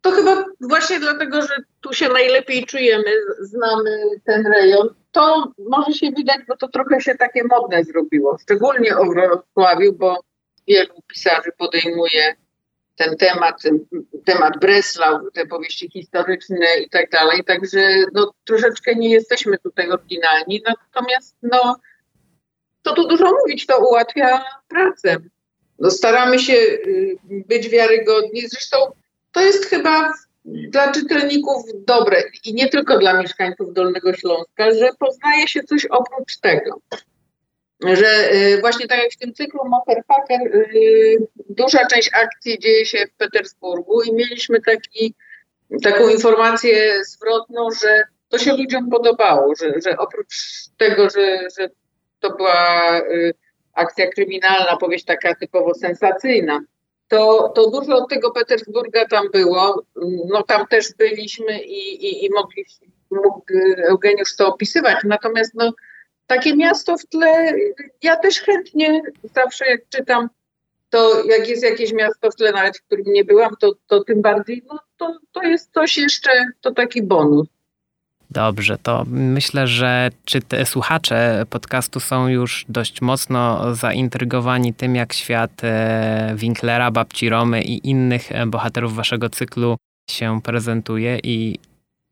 To 0.00 0.10
chyba 0.10 0.44
właśnie 0.60 1.00
dlatego, 1.00 1.42
że 1.42 1.54
tu 1.80 1.92
się 1.92 2.08
najlepiej 2.08 2.66
czujemy, 2.66 3.12
znamy 3.40 3.90
ten 4.24 4.46
rejon. 4.46 4.88
To 5.12 5.52
może 5.70 5.92
się 5.92 6.12
widać, 6.12 6.38
bo 6.48 6.56
to 6.56 6.68
trochę 6.68 7.00
się 7.00 7.14
takie 7.14 7.44
modne 7.44 7.84
zrobiło, 7.84 8.38
szczególnie 8.42 8.96
o 8.96 9.04
Wrocławiu, 9.04 9.92
bo 9.92 10.20
wielu 10.68 10.94
pisarzy 11.06 11.50
podejmuje 11.58 12.36
ten 12.96 13.16
temat, 13.16 13.62
temat 14.24 14.58
Breslau, 14.60 15.30
te 15.30 15.46
powieści 15.46 15.90
historyczne 15.90 16.66
i 16.84 16.90
tak 16.90 17.10
dalej. 17.10 17.44
Także 17.44 17.80
no, 18.14 18.32
troszeczkę 18.44 18.94
nie 18.94 19.10
jesteśmy 19.10 19.58
tutaj 19.58 19.90
oryginalni, 19.90 20.62
natomiast 20.66 21.36
no, 21.42 21.76
to 22.86 22.94
tu 22.94 23.08
dużo 23.08 23.32
mówić, 23.32 23.66
to 23.66 23.78
ułatwia 23.88 24.44
pracę. 24.68 25.16
No, 25.78 25.90
staramy 25.90 26.38
się 26.38 26.52
y, 26.52 27.16
być 27.28 27.68
wiarygodni. 27.68 28.48
Zresztą 28.48 28.76
to 29.32 29.40
jest 29.40 29.66
chyba 29.66 30.12
dla 30.44 30.92
czytelników 30.92 31.64
dobre 31.86 32.22
i 32.44 32.54
nie 32.54 32.68
tylko 32.68 32.98
dla 32.98 33.22
mieszkańców 33.22 33.72
Dolnego 33.72 34.12
Śląska, 34.12 34.70
że 34.74 34.90
poznaje 34.98 35.48
się 35.48 35.62
coś 35.62 35.86
oprócz 35.86 36.38
tego. 36.38 36.80
Że 37.80 38.32
y, 38.32 38.60
właśnie 38.60 38.86
tak 38.86 38.98
jak 38.98 39.12
w 39.12 39.18
tym 39.18 39.34
cyklu 39.34 39.60
Motherfucker, 39.64 40.56
y, 40.56 41.26
duża 41.48 41.86
część 41.86 42.10
akcji 42.14 42.58
dzieje 42.58 42.86
się 42.86 43.06
w 43.06 43.16
Petersburgu 43.16 44.02
i 44.02 44.12
mieliśmy 44.12 44.60
taki, 44.60 45.14
taką 45.82 46.08
informację 46.08 47.04
zwrotną, 47.04 47.68
że 47.82 48.02
to 48.28 48.38
się 48.38 48.52
ludziom 48.52 48.90
podobało, 48.90 49.54
że, 49.60 49.72
że 49.84 49.96
oprócz 49.98 50.36
tego, 50.76 51.10
że, 51.10 51.38
że 51.58 51.68
to 52.20 52.36
była 52.36 53.00
y, 53.00 53.34
akcja 53.74 54.06
kryminalna, 54.06 54.76
powieść 54.76 55.04
taka 55.04 55.34
typowo 55.34 55.74
sensacyjna. 55.74 56.60
To, 57.08 57.52
to 57.54 57.70
dużo 57.70 57.96
od 57.96 58.10
tego 58.10 58.30
Petersburga 58.30 59.06
tam 59.08 59.30
było. 59.32 59.82
No 60.28 60.42
tam 60.42 60.66
też 60.66 60.94
byliśmy 60.98 61.62
i, 61.62 62.06
i, 62.06 62.24
i 62.24 62.30
mogli, 62.30 62.64
mógł 63.10 63.42
Eugeniusz 63.88 64.36
to 64.36 64.48
opisywać. 64.48 64.96
Natomiast 65.04 65.54
no, 65.54 65.72
takie 66.26 66.56
miasto 66.56 66.98
w 66.98 67.06
tle, 67.06 67.52
ja 68.02 68.16
też 68.16 68.40
chętnie 68.40 69.02
zawsze 69.34 69.66
jak 69.66 69.80
czytam, 69.88 70.28
to 70.90 71.24
jak 71.24 71.48
jest 71.48 71.62
jakieś 71.62 71.92
miasto 71.92 72.30
w 72.30 72.36
tle, 72.36 72.52
nawet 72.52 72.78
w 72.78 72.82
którym 72.82 73.04
nie 73.06 73.24
byłam, 73.24 73.54
to, 73.60 73.72
to 73.86 74.04
tym 74.04 74.22
bardziej, 74.22 74.62
no 74.68 74.78
to, 74.96 75.18
to 75.32 75.42
jest 75.42 75.72
coś 75.72 75.98
jeszcze, 75.98 76.30
to 76.60 76.70
taki 76.70 77.02
bonus. 77.02 77.46
Dobrze, 78.30 78.78
to 78.82 79.04
myślę, 79.08 79.66
że 79.66 80.10
czy 80.24 80.40
te 80.40 80.66
słuchacze 80.66 81.46
podcastu 81.50 82.00
są 82.00 82.28
już 82.28 82.64
dość 82.68 83.00
mocno 83.00 83.74
zaintrygowani 83.74 84.74
tym, 84.74 84.94
jak 84.94 85.12
świat 85.12 85.64
e, 85.64 86.32
Winklera, 86.36 86.90
Babci 86.90 87.28
Romy 87.28 87.62
i 87.62 87.88
innych 87.88 88.32
e, 88.32 88.46
bohaterów 88.46 88.94
waszego 88.94 89.30
cyklu 89.30 89.76
się 90.10 90.40
prezentuje 90.42 91.18
i, 91.22 91.58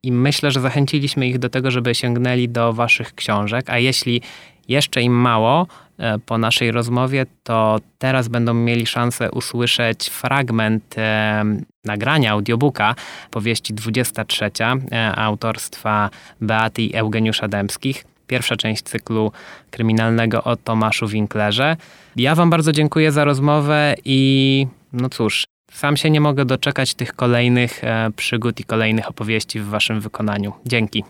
i 0.03 0.13
myślę, 0.13 0.51
że 0.51 0.61
zachęciliśmy 0.61 1.27
ich 1.27 1.39
do 1.39 1.49
tego, 1.49 1.71
żeby 1.71 1.95
sięgnęli 1.95 2.49
do 2.49 2.73
waszych 2.73 3.15
książek, 3.15 3.71
a 3.71 3.79
jeśli 3.79 4.23
jeszcze 4.69 5.03
im 5.03 5.13
mało 5.13 5.67
e, 5.99 6.19
po 6.19 6.39
naszej 6.39 6.71
rozmowie, 6.71 7.27
to 7.43 7.79
teraz 7.99 8.29
będą 8.29 8.55
mieli 8.55 8.87
szansę 8.87 9.31
usłyszeć 9.31 10.09
fragment 10.09 10.95
e, 10.99 11.45
nagrania 11.85 12.33
audiobooka 12.33 12.95
powieści 13.31 13.75
23 13.75 14.51
e, 14.93 15.17
autorstwa 15.17 16.11
Beaty 16.41 16.83
i 16.83 16.97
Eugeniusza 16.97 17.49
Dębskich. 17.49 18.05
Pierwsza 18.27 18.57
część 18.57 18.83
cyklu 18.83 19.33
kryminalnego 19.71 20.45
o 20.45 20.57
Tomaszu 20.57 21.09
Winklerze. 21.09 21.77
Ja 22.17 22.35
Wam 22.35 22.51
bardzo 22.51 22.73
dziękuję 22.73 23.13
za 23.13 23.25
rozmowę 23.25 23.95
i 24.05 24.67
no 24.93 25.09
cóż, 25.09 25.45
sam 25.73 25.97
się 25.97 26.11
nie 26.11 26.21
mogę 26.21 26.45
doczekać 26.45 26.95
tych 26.95 27.15
kolejnych 27.15 27.83
przygód 28.17 28.61
i 28.61 28.65
kolejnych 28.65 29.09
opowieści 29.09 29.61
w 29.61 29.69
Waszym 29.69 30.01
wykonaniu. 30.01 30.53
Dzięki. 30.67 31.05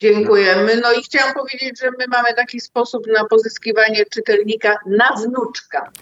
Dziękujemy. 0.00 0.76
No 0.76 0.92
i 0.92 1.02
chciałam 1.02 1.34
powiedzieć, 1.34 1.80
że 1.80 1.90
my 1.98 2.04
mamy 2.08 2.34
taki 2.34 2.60
sposób 2.60 3.06
na 3.06 3.24
pozyskiwanie 3.24 4.04
czytelnika 4.06 4.76
na 4.86 5.08
wnuczka. 5.16 5.90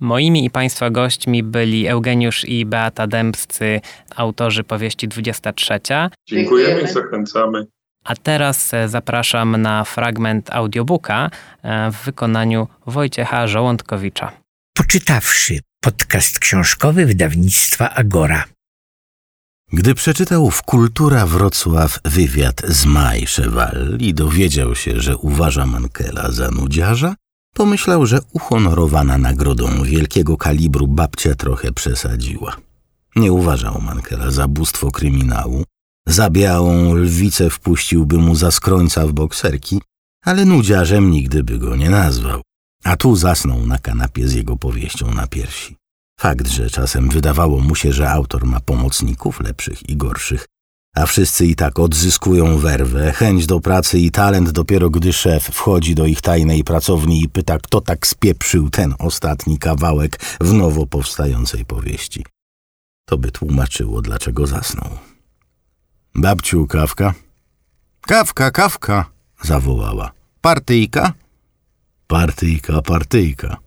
Moimi 0.00 0.44
i 0.44 0.50
Państwa 0.50 0.90
gośćmi 0.90 1.42
byli 1.42 1.88
Eugeniusz 1.88 2.44
i 2.44 2.66
Beata 2.66 3.06
Dębscy, 3.06 3.80
autorzy 4.16 4.64
powieści 4.64 5.08
23. 5.08 5.80
Dziękujemy 6.26 6.82
i 6.82 6.88
zachęcamy. 6.88 7.66
A 8.04 8.16
teraz 8.16 8.74
e, 8.74 8.88
zapraszam 8.88 9.62
na 9.62 9.84
fragment 9.84 10.50
audiobooka 10.50 11.30
e, 11.62 11.90
w 11.90 12.04
wykonaniu 12.04 12.68
Wojciecha 12.86 13.46
Żołądkowicza. 13.46 14.32
Poczytawszy 14.76 15.58
podcast 15.80 16.38
książkowy 16.38 17.06
wydawnictwa 17.06 17.90
Agora. 17.94 18.44
Gdy 19.72 19.94
przeczytał 19.94 20.50
w 20.50 20.62
Kultura 20.62 21.26
Wrocław 21.26 22.00
wywiad 22.04 22.62
z 22.68 22.86
Maj 22.86 23.26
Cheval 23.26 23.96
i 24.00 24.14
dowiedział 24.14 24.74
się, 24.74 25.00
że 25.00 25.16
uważa 25.16 25.66
Mankela 25.66 26.30
za 26.30 26.50
nudziarza, 26.50 27.14
pomyślał, 27.54 28.06
że 28.06 28.18
uhonorowana 28.32 29.18
nagrodą 29.18 29.82
wielkiego 29.82 30.36
kalibru 30.36 30.86
babcia 30.86 31.34
trochę 31.34 31.72
przesadziła. 31.72 32.56
Nie 33.16 33.32
uważał 33.32 33.80
Mankela 33.80 34.30
za 34.30 34.48
bóstwo 34.48 34.90
kryminału, 34.90 35.64
za 36.06 36.30
białą 36.30 36.94
lwicę 36.94 37.50
wpuściłby 37.50 38.18
mu 38.18 38.34
za 38.34 38.50
skrońca 38.50 39.06
w 39.06 39.12
bokserki, 39.12 39.80
ale 40.24 40.44
nudziarzem 40.44 41.10
nigdy 41.10 41.44
by 41.44 41.58
go 41.58 41.76
nie 41.76 41.90
nazwał. 41.90 42.42
A 42.84 42.96
tu 42.96 43.16
zasnął 43.16 43.66
na 43.66 43.78
kanapie 43.78 44.28
z 44.28 44.34
jego 44.34 44.56
powieścią 44.56 45.14
na 45.14 45.26
piersi. 45.26 45.76
Fakt, 46.20 46.48
że 46.48 46.70
czasem 46.70 47.08
wydawało 47.08 47.60
mu 47.60 47.74
się, 47.74 47.92
że 47.92 48.10
autor 48.10 48.44
ma 48.46 48.60
pomocników 48.60 49.40
lepszych 49.40 49.88
i 49.88 49.96
gorszych, 49.96 50.46
a 50.94 51.06
wszyscy 51.06 51.46
i 51.46 51.56
tak 51.56 51.78
odzyskują 51.78 52.58
werwę, 52.58 53.12
chęć 53.12 53.46
do 53.46 53.60
pracy 53.60 53.98
i 53.98 54.10
talent 54.10 54.50
dopiero 54.50 54.90
gdy 54.90 55.12
szef 55.12 55.44
wchodzi 55.44 55.94
do 55.94 56.06
ich 56.06 56.20
tajnej 56.20 56.64
pracowni 56.64 57.22
i 57.22 57.28
pyta, 57.28 57.58
kto 57.58 57.80
tak 57.80 58.06
spieprzył 58.06 58.70
ten 58.70 58.94
ostatni 58.98 59.58
kawałek 59.58 60.20
w 60.40 60.52
nowo 60.52 60.86
powstającej 60.86 61.64
powieści. 61.64 62.24
To 63.08 63.18
by 63.18 63.32
tłumaczyło, 63.32 64.02
dlaczego 64.02 64.46
zasnął. 64.46 64.90
Babciu, 66.14 66.66
kawka? 66.66 67.14
Kawka, 68.00 68.50
kawka, 68.50 69.10
zawołała. 69.42 70.12
Partyjka? 70.40 71.12
Partyjka, 72.06 72.82
partyjka. 72.82 73.65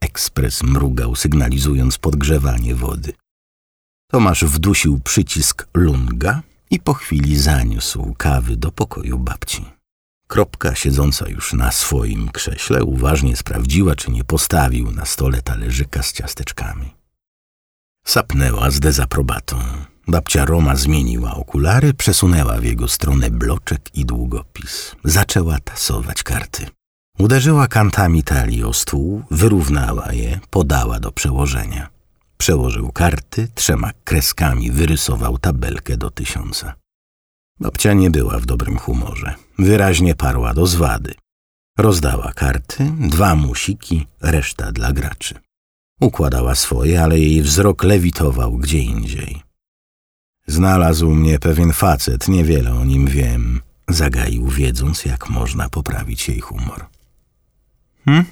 Ekspres 0.00 0.62
mrugał, 0.62 1.16
sygnalizując 1.16 1.98
podgrzewanie 1.98 2.74
wody. 2.74 3.12
Tomasz 4.10 4.44
wdusił 4.44 5.00
przycisk 5.00 5.68
lunga 5.74 6.42
i 6.70 6.80
po 6.80 6.94
chwili 6.94 7.38
zaniósł 7.38 8.14
kawy 8.18 8.56
do 8.56 8.72
pokoju 8.72 9.18
babci. 9.18 9.64
Kropka, 10.26 10.74
siedząca 10.74 11.28
już 11.28 11.52
na 11.52 11.72
swoim 11.72 12.28
krześle, 12.28 12.84
uważnie 12.84 13.36
sprawdziła, 13.36 13.96
czy 13.96 14.10
nie 14.10 14.24
postawił 14.24 14.90
na 14.90 15.04
stole 15.04 15.42
talerzyka 15.42 16.02
z 16.02 16.12
ciasteczkami. 16.12 16.90
Sapnęła 18.06 18.70
z 18.70 18.80
dezaprobatą. 18.80 19.56
Babcia 20.08 20.44
Roma 20.44 20.76
zmieniła 20.76 21.34
okulary, 21.34 21.94
przesunęła 21.94 22.60
w 22.60 22.64
jego 22.64 22.88
stronę 22.88 23.30
bloczek 23.30 23.94
i 23.94 24.04
długopis. 24.04 24.96
Zaczęła 25.04 25.58
tasować 25.58 26.22
karty. 26.22 26.66
Uderzyła 27.20 27.68
kantami 27.68 28.22
talii 28.22 28.64
o 28.64 28.72
stół, 28.72 29.22
wyrównała 29.30 30.12
je, 30.12 30.40
podała 30.50 31.00
do 31.00 31.12
przełożenia. 31.12 31.88
Przełożył 32.38 32.92
karty, 32.92 33.48
trzema 33.54 33.90
kreskami 34.04 34.70
wyrysował 34.70 35.38
tabelkę 35.38 35.96
do 35.96 36.10
tysiąca. 36.10 36.74
Babcia 37.60 37.92
nie 37.92 38.10
była 38.10 38.38
w 38.38 38.46
dobrym 38.46 38.78
humorze. 38.78 39.34
Wyraźnie 39.58 40.14
parła 40.14 40.54
do 40.54 40.66
zwady. 40.66 41.14
Rozdała 41.78 42.32
karty, 42.32 42.92
dwa 42.98 43.34
musiki, 43.34 44.06
reszta 44.20 44.72
dla 44.72 44.92
graczy. 44.92 45.34
Układała 46.00 46.54
swoje, 46.54 47.02
ale 47.02 47.18
jej 47.18 47.42
wzrok 47.42 47.84
lewitował 47.84 48.56
gdzie 48.56 48.78
indziej. 48.78 49.42
Znalazł 50.46 51.10
mnie 51.10 51.38
pewien 51.38 51.72
facet, 51.72 52.28
niewiele 52.28 52.74
o 52.74 52.84
nim 52.84 53.06
wiem. 53.06 53.60
Zagaił, 53.88 54.46
wiedząc, 54.46 55.04
jak 55.04 55.30
można 55.30 55.68
poprawić 55.68 56.28
jej 56.28 56.40
humor. 56.40 56.99
Hm? 58.04 58.24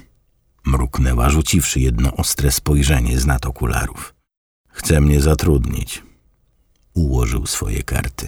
Mruknęła, 0.65 1.29
rzuciwszy 1.29 1.79
jedno 1.79 2.15
ostre 2.15 2.51
spojrzenie 2.51 3.19
z 3.19 3.25
nad 3.25 3.45
okularów. 3.45 4.15
Chce 4.69 5.01
mnie 5.01 5.21
zatrudnić. 5.21 6.03
Ułożył 6.93 7.45
swoje 7.45 7.83
karty. 7.83 8.27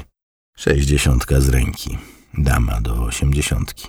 Sześćdziesiątka 0.58 1.42
z 1.42 1.50
ręki. 1.50 1.98
Dama 2.34 2.82
do 2.82 3.04
osiemdziesiątki. 3.04 3.88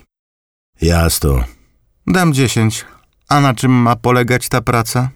Jasno. 0.80 1.44
Dam 2.06 2.34
dziesięć. 2.34 2.84
A 3.28 3.40
na 3.40 3.54
czym 3.54 3.72
ma 3.72 3.96
polegać 3.96 4.48
ta 4.48 4.60
praca? 4.60 5.10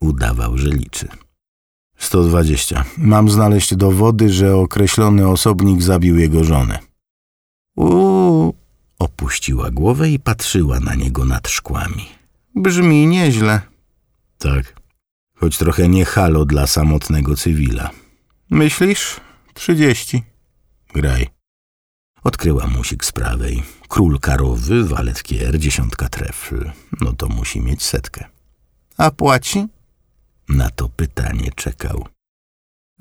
Udawał, 0.00 0.58
że 0.58 0.70
liczy. 0.70 1.08
120. 1.98 2.84
Mam 2.98 3.30
znaleźć 3.30 3.76
dowody, 3.76 4.32
że 4.32 4.56
określony 4.56 5.28
osobnik 5.28 5.82
zabił 5.82 6.18
jego 6.18 6.44
żonę. 6.44 6.78
Uuu. 7.76 8.63
Opuściła 9.04 9.70
głowę 9.70 10.10
i 10.10 10.18
patrzyła 10.18 10.80
na 10.80 10.94
niego 10.94 11.24
nad 11.24 11.48
szkłami. 11.48 12.08
Brzmi 12.54 13.06
nieźle. 13.06 13.60
Tak. 14.38 14.80
Choć 15.36 15.58
trochę 15.58 15.88
nie 15.88 16.04
halo 16.04 16.44
dla 16.44 16.66
samotnego 16.66 17.36
cywila. 17.36 17.90
Myślisz? 18.50 19.20
Trzydzieści. 19.54 20.22
Graj. 20.94 21.28
Odkryła 22.22 22.66
musik 22.66 23.04
z 23.04 23.12
prawej. 23.12 23.62
Król 23.88 24.20
karowy, 24.20 24.84
walet 24.84 25.22
kier, 25.22 25.58
dziesiątka 25.58 26.08
trefl. 26.08 26.70
No 27.00 27.12
to 27.12 27.28
musi 27.28 27.60
mieć 27.60 27.82
setkę. 27.82 28.24
A 28.96 29.10
płaci? 29.10 29.66
Na 30.48 30.70
to 30.70 30.88
pytanie 30.88 31.50
czekał. 31.56 32.08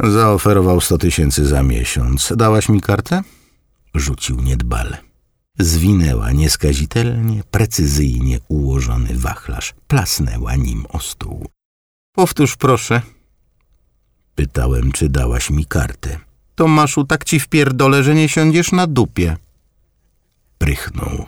Zaoferował 0.04 0.82
sto 0.82 0.98
tysięcy 0.98 1.46
za 1.48 1.64
miesiąc. 1.64 2.34
Dałaś 2.36 2.70
mi 2.70 2.82
kartę? 2.82 3.22
Rzucił 3.96 4.42
niedbale. 4.42 5.13
Zwinęła 5.60 6.32
nieskazitelnie, 6.32 7.44
precyzyjnie 7.52 8.40
ułożony 8.48 9.10
wachlarz. 9.14 9.74
Plasnęła 9.88 10.56
nim 10.56 10.86
o 10.90 11.00
stół. 11.00 11.48
Powtórz 12.16 12.56
proszę. 12.56 13.02
Pytałem, 14.36 14.92
czy 14.92 15.10
dałaś 15.10 15.50
mi 15.50 15.66
kartę. 15.66 16.20
Tomaszu, 16.56 17.04
tak 17.04 17.26
ci 17.26 17.40
wpierdolę, 17.40 18.04
że 18.04 18.16
nie 18.16 18.30
siądziesz 18.30 18.72
na 18.72 18.88
dupie. 18.88 19.38
Prychnął. 20.58 21.26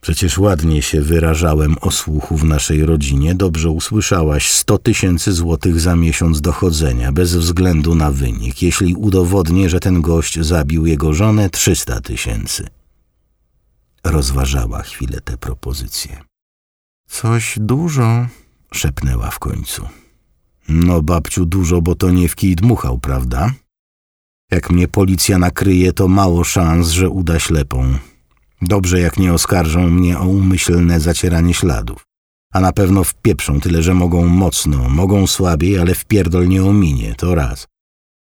Przecież 0.00 0.38
ładnie 0.38 0.82
się 0.82 1.00
wyrażałem 1.00 1.76
o 1.80 1.90
słuchu 1.90 2.36
w 2.36 2.44
naszej 2.44 2.86
rodzinie. 2.86 3.34
Dobrze 3.34 3.70
usłyszałaś 3.70 4.50
sto 4.50 4.78
tysięcy 4.78 5.32
złotych 5.32 5.80
za 5.80 5.96
miesiąc 5.96 6.40
dochodzenia, 6.40 7.12
bez 7.12 7.36
względu 7.36 7.94
na 7.94 8.12
wynik. 8.12 8.62
Jeśli 8.62 8.94
udowodnię, 8.94 9.68
że 9.68 9.80
ten 9.80 10.02
gość 10.02 10.40
zabił 10.40 10.86
jego 10.86 11.14
żonę, 11.14 11.50
trzysta 11.50 12.00
tysięcy. 12.00 12.66
Rozważała 14.06 14.82
chwilę 14.82 15.20
tę 15.20 15.36
propozycję. 15.36 16.20
Coś 17.08 17.58
dużo, 17.60 18.26
szepnęła 18.72 19.30
w 19.30 19.38
końcu. 19.38 19.88
No, 20.68 21.02
babciu, 21.02 21.46
dużo, 21.46 21.82
bo 21.82 21.94
to 21.94 22.10
nie 22.10 22.28
w 22.28 22.34
kij 22.36 22.56
dmuchał, 22.56 22.98
prawda? 22.98 23.52
Jak 24.50 24.70
mnie 24.70 24.88
policja 24.88 25.38
nakryje, 25.38 25.92
to 25.92 26.08
mało 26.08 26.44
szans, 26.44 26.88
że 26.88 27.10
uda 27.10 27.38
ślepą. 27.38 27.98
Dobrze, 28.62 29.00
jak 29.00 29.18
nie 29.18 29.32
oskarżą 29.32 29.90
mnie 29.90 30.18
o 30.18 30.26
umyślne 30.26 31.00
zacieranie 31.00 31.54
śladów. 31.54 32.02
A 32.52 32.60
na 32.60 32.72
pewno 32.72 33.04
wpieprzą 33.04 33.60
tyle, 33.60 33.82
że 33.82 33.94
mogą 33.94 34.26
mocno, 34.26 34.88
mogą 34.88 35.26
słabiej, 35.26 35.78
ale 35.78 35.94
wpierdol 35.94 36.48
nie 36.48 36.64
ominie, 36.64 37.14
to 37.14 37.34
raz. 37.34 37.66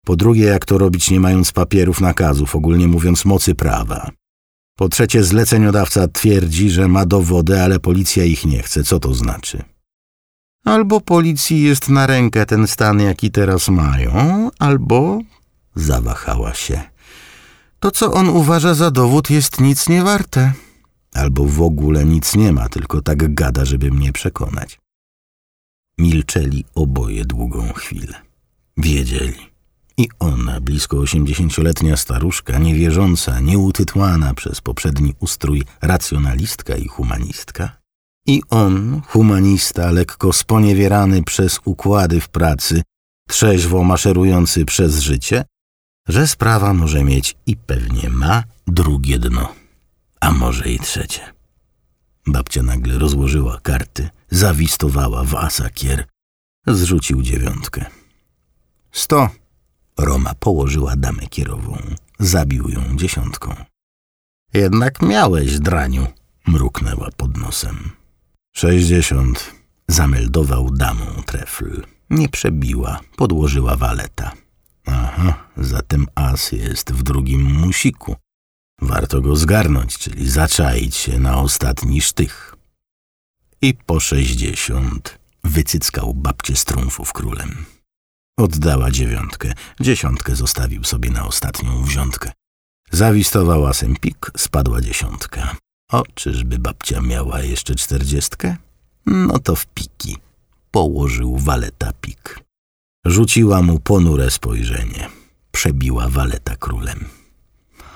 Po 0.05 0.15
drugie, 0.15 0.43
jak 0.43 0.65
to 0.65 0.77
robić 0.77 1.12
nie 1.12 1.19
mając 1.19 1.51
papierów 1.51 2.01
nakazów, 2.01 2.55
ogólnie 2.55 2.88
mówiąc 2.88 3.25
mocy 3.25 3.55
prawa. 3.55 4.12
Po 4.84 4.89
trzecie, 4.89 5.24
zleceniodawca 5.24 6.08
twierdzi, 6.08 6.69
że 6.69 6.88
ma 6.88 7.06
dowody, 7.06 7.62
ale 7.62 7.80
policja 7.80 8.24
ich 8.24 8.46
nie 8.46 8.63
chce. 8.63 8.84
Co 8.84 9.00
to 9.00 9.13
znaczy? 9.13 9.63
Albo 10.65 11.02
policji 11.02 11.62
jest 11.62 11.89
na 11.89 12.08
rękę 12.08 12.46
ten 12.46 12.67
stan, 12.67 13.00
jaki 13.00 13.32
teraz 13.32 13.69
mają, 13.69 14.50
albo... 14.60 15.19
Zawahała 15.76 16.54
się. 16.54 16.82
To, 17.80 17.91
co 17.91 18.13
on 18.13 18.30
uważa 18.30 18.74
za 18.74 18.91
dowód, 18.91 19.30
jest 19.30 19.62
nic 19.62 19.89
nie 19.89 20.04
warte. 20.04 20.54
Albo 21.14 21.45
w 21.45 21.62
ogóle 21.62 22.05
nic 22.05 22.36
nie 22.36 22.51
ma, 22.51 22.70
tylko 22.70 23.01
tak 23.01 23.34
gada, 23.34 23.66
żeby 23.66 23.91
mnie 23.91 24.14
przekonać. 24.14 24.80
Milczeli 25.97 26.66
oboje 26.76 27.26
długą 27.26 27.74
chwilę. 27.74 28.22
Wiedzieli. 28.78 29.53
I 29.98 30.08
ona, 30.20 30.62
blisko 30.62 30.98
osiemdziesięcioletnia 30.98 31.98
staruszka, 31.98 32.60
niewierząca, 32.60 33.39
nieutytłana 33.39 34.34
przez 34.34 34.62
poprzedni 34.62 35.14
ustrój 35.20 35.64
racjonalistka 35.82 36.76
i 36.76 36.88
humanistka. 36.88 37.78
I 38.28 38.41
on, 38.50 39.02
humanista, 39.08 39.91
lekko 39.91 40.34
sponiewierany 40.34 41.24
przez 41.24 41.60
układy 41.66 42.22
w 42.22 42.30
pracy, 42.30 42.82
trzeźwo 43.30 43.84
maszerujący 43.84 44.66
przez 44.66 45.00
życie, 45.00 45.46
że 46.08 46.28
sprawa 46.28 46.74
może 46.74 47.04
mieć 47.04 47.36
i 47.46 47.56
pewnie 47.56 48.10
ma 48.10 48.44
drugie 48.68 49.20
dno, 49.20 49.54
a 50.20 50.32
może 50.32 50.70
i 50.70 50.80
trzecie. 50.80 51.34
Babcia 52.28 52.64
nagle 52.64 52.98
rozłożyła 52.98 53.60
karty, 53.60 54.10
zawistowała 54.30 55.24
w 55.24 55.36
asakier. 55.36 56.06
Zrzucił 56.68 57.22
dziewiątkę. 57.22 57.86
Sto. 58.91 59.43
Roma 59.98 60.34
położyła 60.34 60.96
damę 60.96 61.28
kierową. 61.28 61.78
Zabił 62.20 62.70
ją 62.70 62.96
dziesiątką. 62.96 63.56
Jednak 64.54 65.02
miałeś, 65.02 65.60
draniu, 65.60 66.08
mruknęła 66.48 67.10
pod 67.18 67.38
nosem. 67.38 67.91
Sześćdziesiąt. 68.56 69.52
Zameldował 69.88 70.72
damą 70.72 71.06
trefl. 71.26 71.84
Nie 72.10 72.30
przebiła, 72.30 73.00
podłożyła 73.16 73.76
waleta. 73.76 74.32
Aha, 74.86 75.50
zatem 75.58 76.08
as 76.16 76.52
jest 76.52 76.91
w 76.91 77.04
drugim 77.04 77.41
musiku. 77.41 78.16
Warto 78.82 79.22
go 79.22 79.36
zgarnąć, 79.36 79.98
czyli 79.98 80.30
zaczaić 80.30 80.96
się 80.96 81.20
na 81.20 81.38
ostatni 81.38 82.02
sztych. 82.02 82.56
I 83.62 83.74
po 83.74 84.00
sześćdziesiąt 84.00 85.20
wycyckał 85.44 86.14
babcię 86.14 86.56
z 86.56 86.66
trumfów 86.66 87.14
królem. 87.14 87.66
Oddała 88.38 88.91
dziewiątkę, 88.91 89.53
dziesiątkę 89.79 90.36
zostawił 90.36 90.84
sobie 90.84 91.09
na 91.09 91.25
ostatnią 91.25 91.84
wziątkę. 91.84 92.31
Zawistował 92.91 93.65
asem 93.65 93.95
pik, 93.95 94.31
spadła 94.38 94.81
dziesiątka. 94.81 95.55
O, 95.91 96.03
czyżby 96.15 96.59
babcia 96.59 97.01
miała 97.01 97.41
jeszcze 97.41 97.75
czterdziestkę? 97.75 98.57
No 99.05 99.39
to 99.39 99.55
w 99.55 99.65
piki. 99.65 100.17
Położył 100.71 101.38
waleta 101.38 101.93
pik. 102.01 102.39
Rzuciła 103.05 103.61
mu 103.61 103.79
ponure 103.79 104.31
spojrzenie. 104.31 105.09
Przebiła 105.51 106.09
waleta 106.09 106.55
królem. 106.55 107.05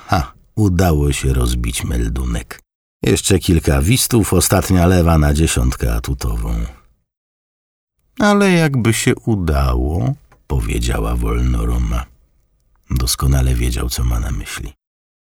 Ha, 0.08 0.34
udało 0.56 1.12
się 1.12 1.34
rozbić 1.34 1.84
meldunek. 1.84 2.62
Jeszcze 3.04 3.40
kilka 3.40 3.82
wistów, 3.82 4.34
ostatnia 4.34 4.88
lewa 4.88 5.18
na 5.18 5.34
dziesiątkę 5.34 5.96
atutową. 5.96 6.66
Ale 8.20 8.52
jakby 8.52 8.94
się 8.94 9.16
udało, 9.16 10.16
powiedziała 10.48 11.16
wolno 11.16 11.66
Roma. 11.66 12.06
Doskonale 12.90 13.56
wiedział, 13.56 13.90
co 13.90 14.04
ma 14.04 14.20
na 14.20 14.32
myśli. 14.32 14.74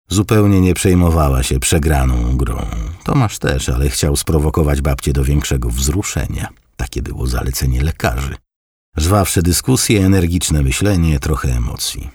Zupełnie 0.08 0.60
nie 0.60 0.74
przejmowała 0.74 1.42
się 1.42 1.60
przegraną 1.60 2.36
grą. 2.36 2.66
Tomasz 3.04 3.38
też, 3.38 3.68
ale 3.68 3.88
chciał 3.88 4.16
sprowokować 4.16 4.80
babcię 4.80 5.12
do 5.12 5.24
większego 5.24 5.70
wzruszenia. 5.70 6.48
Takie 6.76 7.02
było 7.02 7.26
zalecenie 7.26 7.82
lekarzy. 7.82 8.34
Żwawsze 8.96 9.42
dyskusje, 9.42 10.06
energiczne 10.06 10.62
myślenie, 10.62 11.20
trochę 11.20 11.56
emocji. 11.56 12.10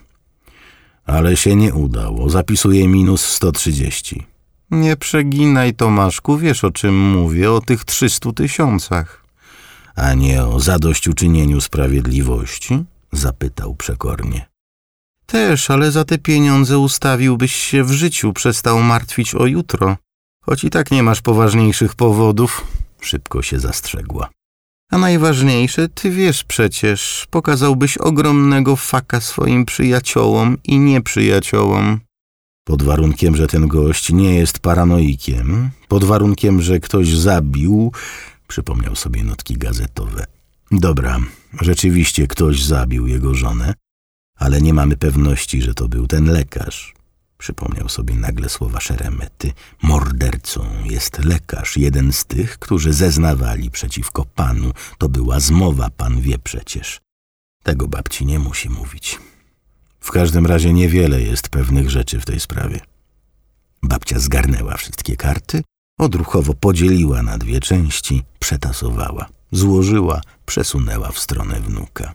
Ale 1.05 1.37
się 1.37 1.55
nie 1.55 1.73
udało. 1.73 2.29
Zapisuję 2.29 2.87
minus 2.87 3.25
130. 3.25 4.25
Nie 4.71 4.97
przeginaj, 4.97 5.73
Tomaszku, 5.73 6.37
wiesz 6.37 6.63
o 6.63 6.71
czym 6.71 7.09
mówię, 7.09 7.51
o 7.51 7.61
tych 7.61 7.85
300 7.85 8.31
tysiącach. 8.33 9.28
A 10.01 10.13
nie 10.13 10.45
o 10.45 10.59
zadośćuczynieniu 10.59 11.61
sprawiedliwości? 11.61 12.83
Zapytał 13.11 13.75
przekornie. 13.75 14.45
Też, 15.25 15.69
ale 15.69 15.91
za 15.91 16.05
te 16.05 16.17
pieniądze 16.17 16.79
ustawiłbyś 16.79 17.55
się 17.55 17.83
w 17.83 17.91
życiu, 17.91 18.33
przestał 18.33 18.81
martwić 18.81 19.35
o 19.35 19.45
jutro. 19.45 19.97
Choć 20.45 20.63
i 20.63 20.69
tak 20.69 20.91
nie 20.91 21.03
masz 21.03 21.21
poważniejszych 21.21 21.95
powodów, 21.95 22.67
szybko 23.01 23.41
się 23.41 23.59
zastrzegła. 23.59 24.29
A 24.91 24.97
najważniejsze, 24.97 25.89
ty 25.89 26.11
wiesz 26.11 26.43
przecież, 26.43 27.27
pokazałbyś 27.29 27.97
ogromnego 27.97 28.75
faka 28.75 29.21
swoim 29.21 29.65
przyjaciołom 29.65 30.57
i 30.63 30.79
nieprzyjaciołom. 30.79 31.99
Pod 32.63 32.83
warunkiem, 32.83 33.35
że 33.35 33.47
ten 33.47 33.67
gość 33.67 34.11
nie 34.11 34.35
jest 34.35 34.59
paranoikiem, 34.59 35.69
pod 35.87 36.03
warunkiem, 36.03 36.61
że 36.61 36.79
ktoś 36.79 37.15
zabił, 37.15 37.91
przypomniał 38.49 38.95
sobie 38.95 39.23
notki 39.23 39.57
gazetowe. 39.57 40.25
Dobra, 40.71 41.19
rzeczywiście 41.61 42.27
ktoś 42.27 42.63
zabił 42.63 43.07
jego 43.07 43.35
żonę, 43.35 43.73
ale 44.35 44.61
nie 44.61 44.73
mamy 44.73 44.97
pewności, 44.97 45.61
że 45.61 45.73
to 45.73 45.87
był 45.87 46.07
ten 46.07 46.25
lekarz. 46.25 46.93
Przypomniał 47.37 47.89
sobie 47.89 48.15
nagle 48.15 48.49
słowa 48.49 48.79
szeremety. 48.79 49.51
Mordercą 49.83 50.65
jest 50.83 51.25
lekarz, 51.25 51.77
jeden 51.77 52.13
z 52.13 52.25
tych, 52.25 52.59
którzy 52.59 52.93
zeznawali 52.93 53.71
przeciwko 53.71 54.25
panu. 54.25 54.71
To 54.97 55.09
była 55.09 55.39
zmowa, 55.39 55.89
pan 55.89 56.21
wie 56.21 56.37
przecież. 56.37 57.01
Tego 57.63 57.87
babci 57.87 58.25
nie 58.25 58.39
musi 58.39 58.69
mówić. 58.69 59.19
W 59.99 60.11
każdym 60.11 60.45
razie 60.45 60.73
niewiele 60.73 61.21
jest 61.21 61.49
pewnych 61.49 61.89
rzeczy 61.89 62.19
w 62.19 62.25
tej 62.25 62.39
sprawie. 62.39 62.79
Babcia 63.83 64.19
zgarnęła 64.19 64.77
wszystkie 64.77 65.15
karty, 65.15 65.61
odruchowo 65.99 66.53
podzieliła 66.53 67.23
na 67.23 67.37
dwie 67.37 67.59
części, 67.59 68.23
przetasowała, 68.39 69.25
złożyła, 69.51 70.21
przesunęła 70.45 71.11
w 71.11 71.19
stronę 71.19 71.59
wnuka. 71.59 72.13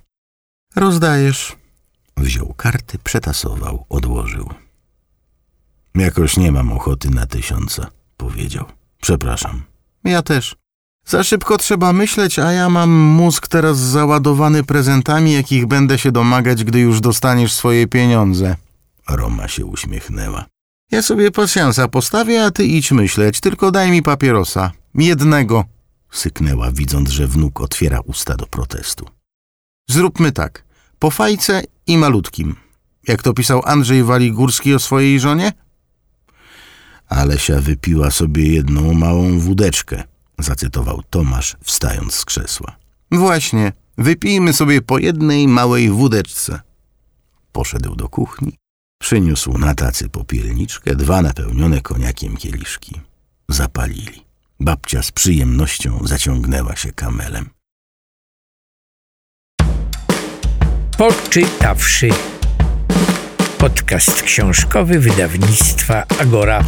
Rozdajesz. 0.77 1.57
Wziął 2.17 2.55
karty, 2.57 2.99
przetasował, 2.99 3.87
odłożył. 3.89 4.51
Jakoś 5.95 6.37
nie 6.37 6.53
mam 6.53 6.73
ochoty 6.73 7.11
na 7.11 7.27
tysiąca, 7.27 7.87
powiedział. 8.17 8.65
Przepraszam. 9.03 9.63
Ja 10.05 10.23
też. 10.23 10.57
Za 11.07 11.25
szybko 11.25 11.59
trzeba 11.59 11.93
myśleć, 11.93 12.39
a 12.39 12.53
ja 12.53 12.69
mam 12.69 12.91
mózg 12.91 13.49
teraz 13.49 13.79
załadowany 13.79 14.65
prezentami, 14.65 15.33
jakich 15.33 15.67
będę 15.67 15.99
się 15.99 16.13
domagać, 16.13 16.65
gdy 16.65 16.79
już 16.81 17.01
dostaniesz 17.01 17.53
swoje 17.53 17.87
pieniądze. 17.87 18.57
Roma 19.09 19.49
się 19.49 19.67
uśmiechnęła. 19.67 20.45
Ja 20.95 21.03
sobie 21.03 21.31
pasjansa 21.31 21.89
postawię, 21.89 22.45
a 22.45 22.51
ty 22.51 22.67
idź 22.67 22.93
myśleć, 22.93 23.41
tylko 23.41 23.71
daj 23.71 23.91
mi 23.91 24.03
papierosa. 24.03 24.73
Jednego, 24.95 25.65
syknęła, 26.11 26.73
widząc, 26.73 27.11
że 27.11 27.27
wnuk 27.27 27.61
otwiera 27.61 28.01
usta 28.01 28.37
do 28.37 28.47
protestu. 28.47 29.09
Zróbmy 29.91 30.33
tak. 30.33 30.65
Po 30.99 31.11
fajce 31.11 31.63
i 31.87 31.99
malutkim. 31.99 32.57
Jak 33.09 33.23
to 33.23 33.33
pisał 33.33 33.63
Andrzej 33.65 34.05
Waligórski 34.05 34.75
o 34.75 34.79
swojej 34.79 35.21
żonie? 35.21 35.53
Alesia 37.09 37.61
wypiła 37.61 38.11
sobie 38.11 38.53
jedną 38.53 38.95
małą 38.95 39.39
wódeczkę, 39.39 40.03
zacytował 40.39 41.03
Tomasz, 41.11 41.57
wstając 41.63 42.15
z 42.15 42.25
krzesła. 42.25 42.77
Właśnie, 43.11 43.73
wypijmy 43.99 44.53
sobie 44.53 44.83
po 44.83 44.99
jednej 44.99 45.49
małej 45.49 45.91
wódeczce. 45.91 46.61
Poszedł 47.53 47.97
do 47.97 48.09
kuchni, 48.09 48.57
przyniósł 49.05 49.59
na 49.59 49.75
tacy 49.75 50.09
popielniczkę 50.09 50.97
dwa 50.97 51.23
napełnione 51.23 51.81
koniakiem 51.81 52.37
kieliszki. 52.37 53.01
Zapalili. 53.49 54.25
Babcia 54.61 55.03
z 55.03 55.13
przyjemnością 55.13 56.01
zaciągnęła 56.05 56.77
się 56.77 56.93
kamelem. 56.93 57.51
Poczytawszy. 60.99 62.09
Podcast 63.59 64.23
książkowy 64.23 65.01
wydawnictwa 65.01 66.07
Agora. 66.21 66.65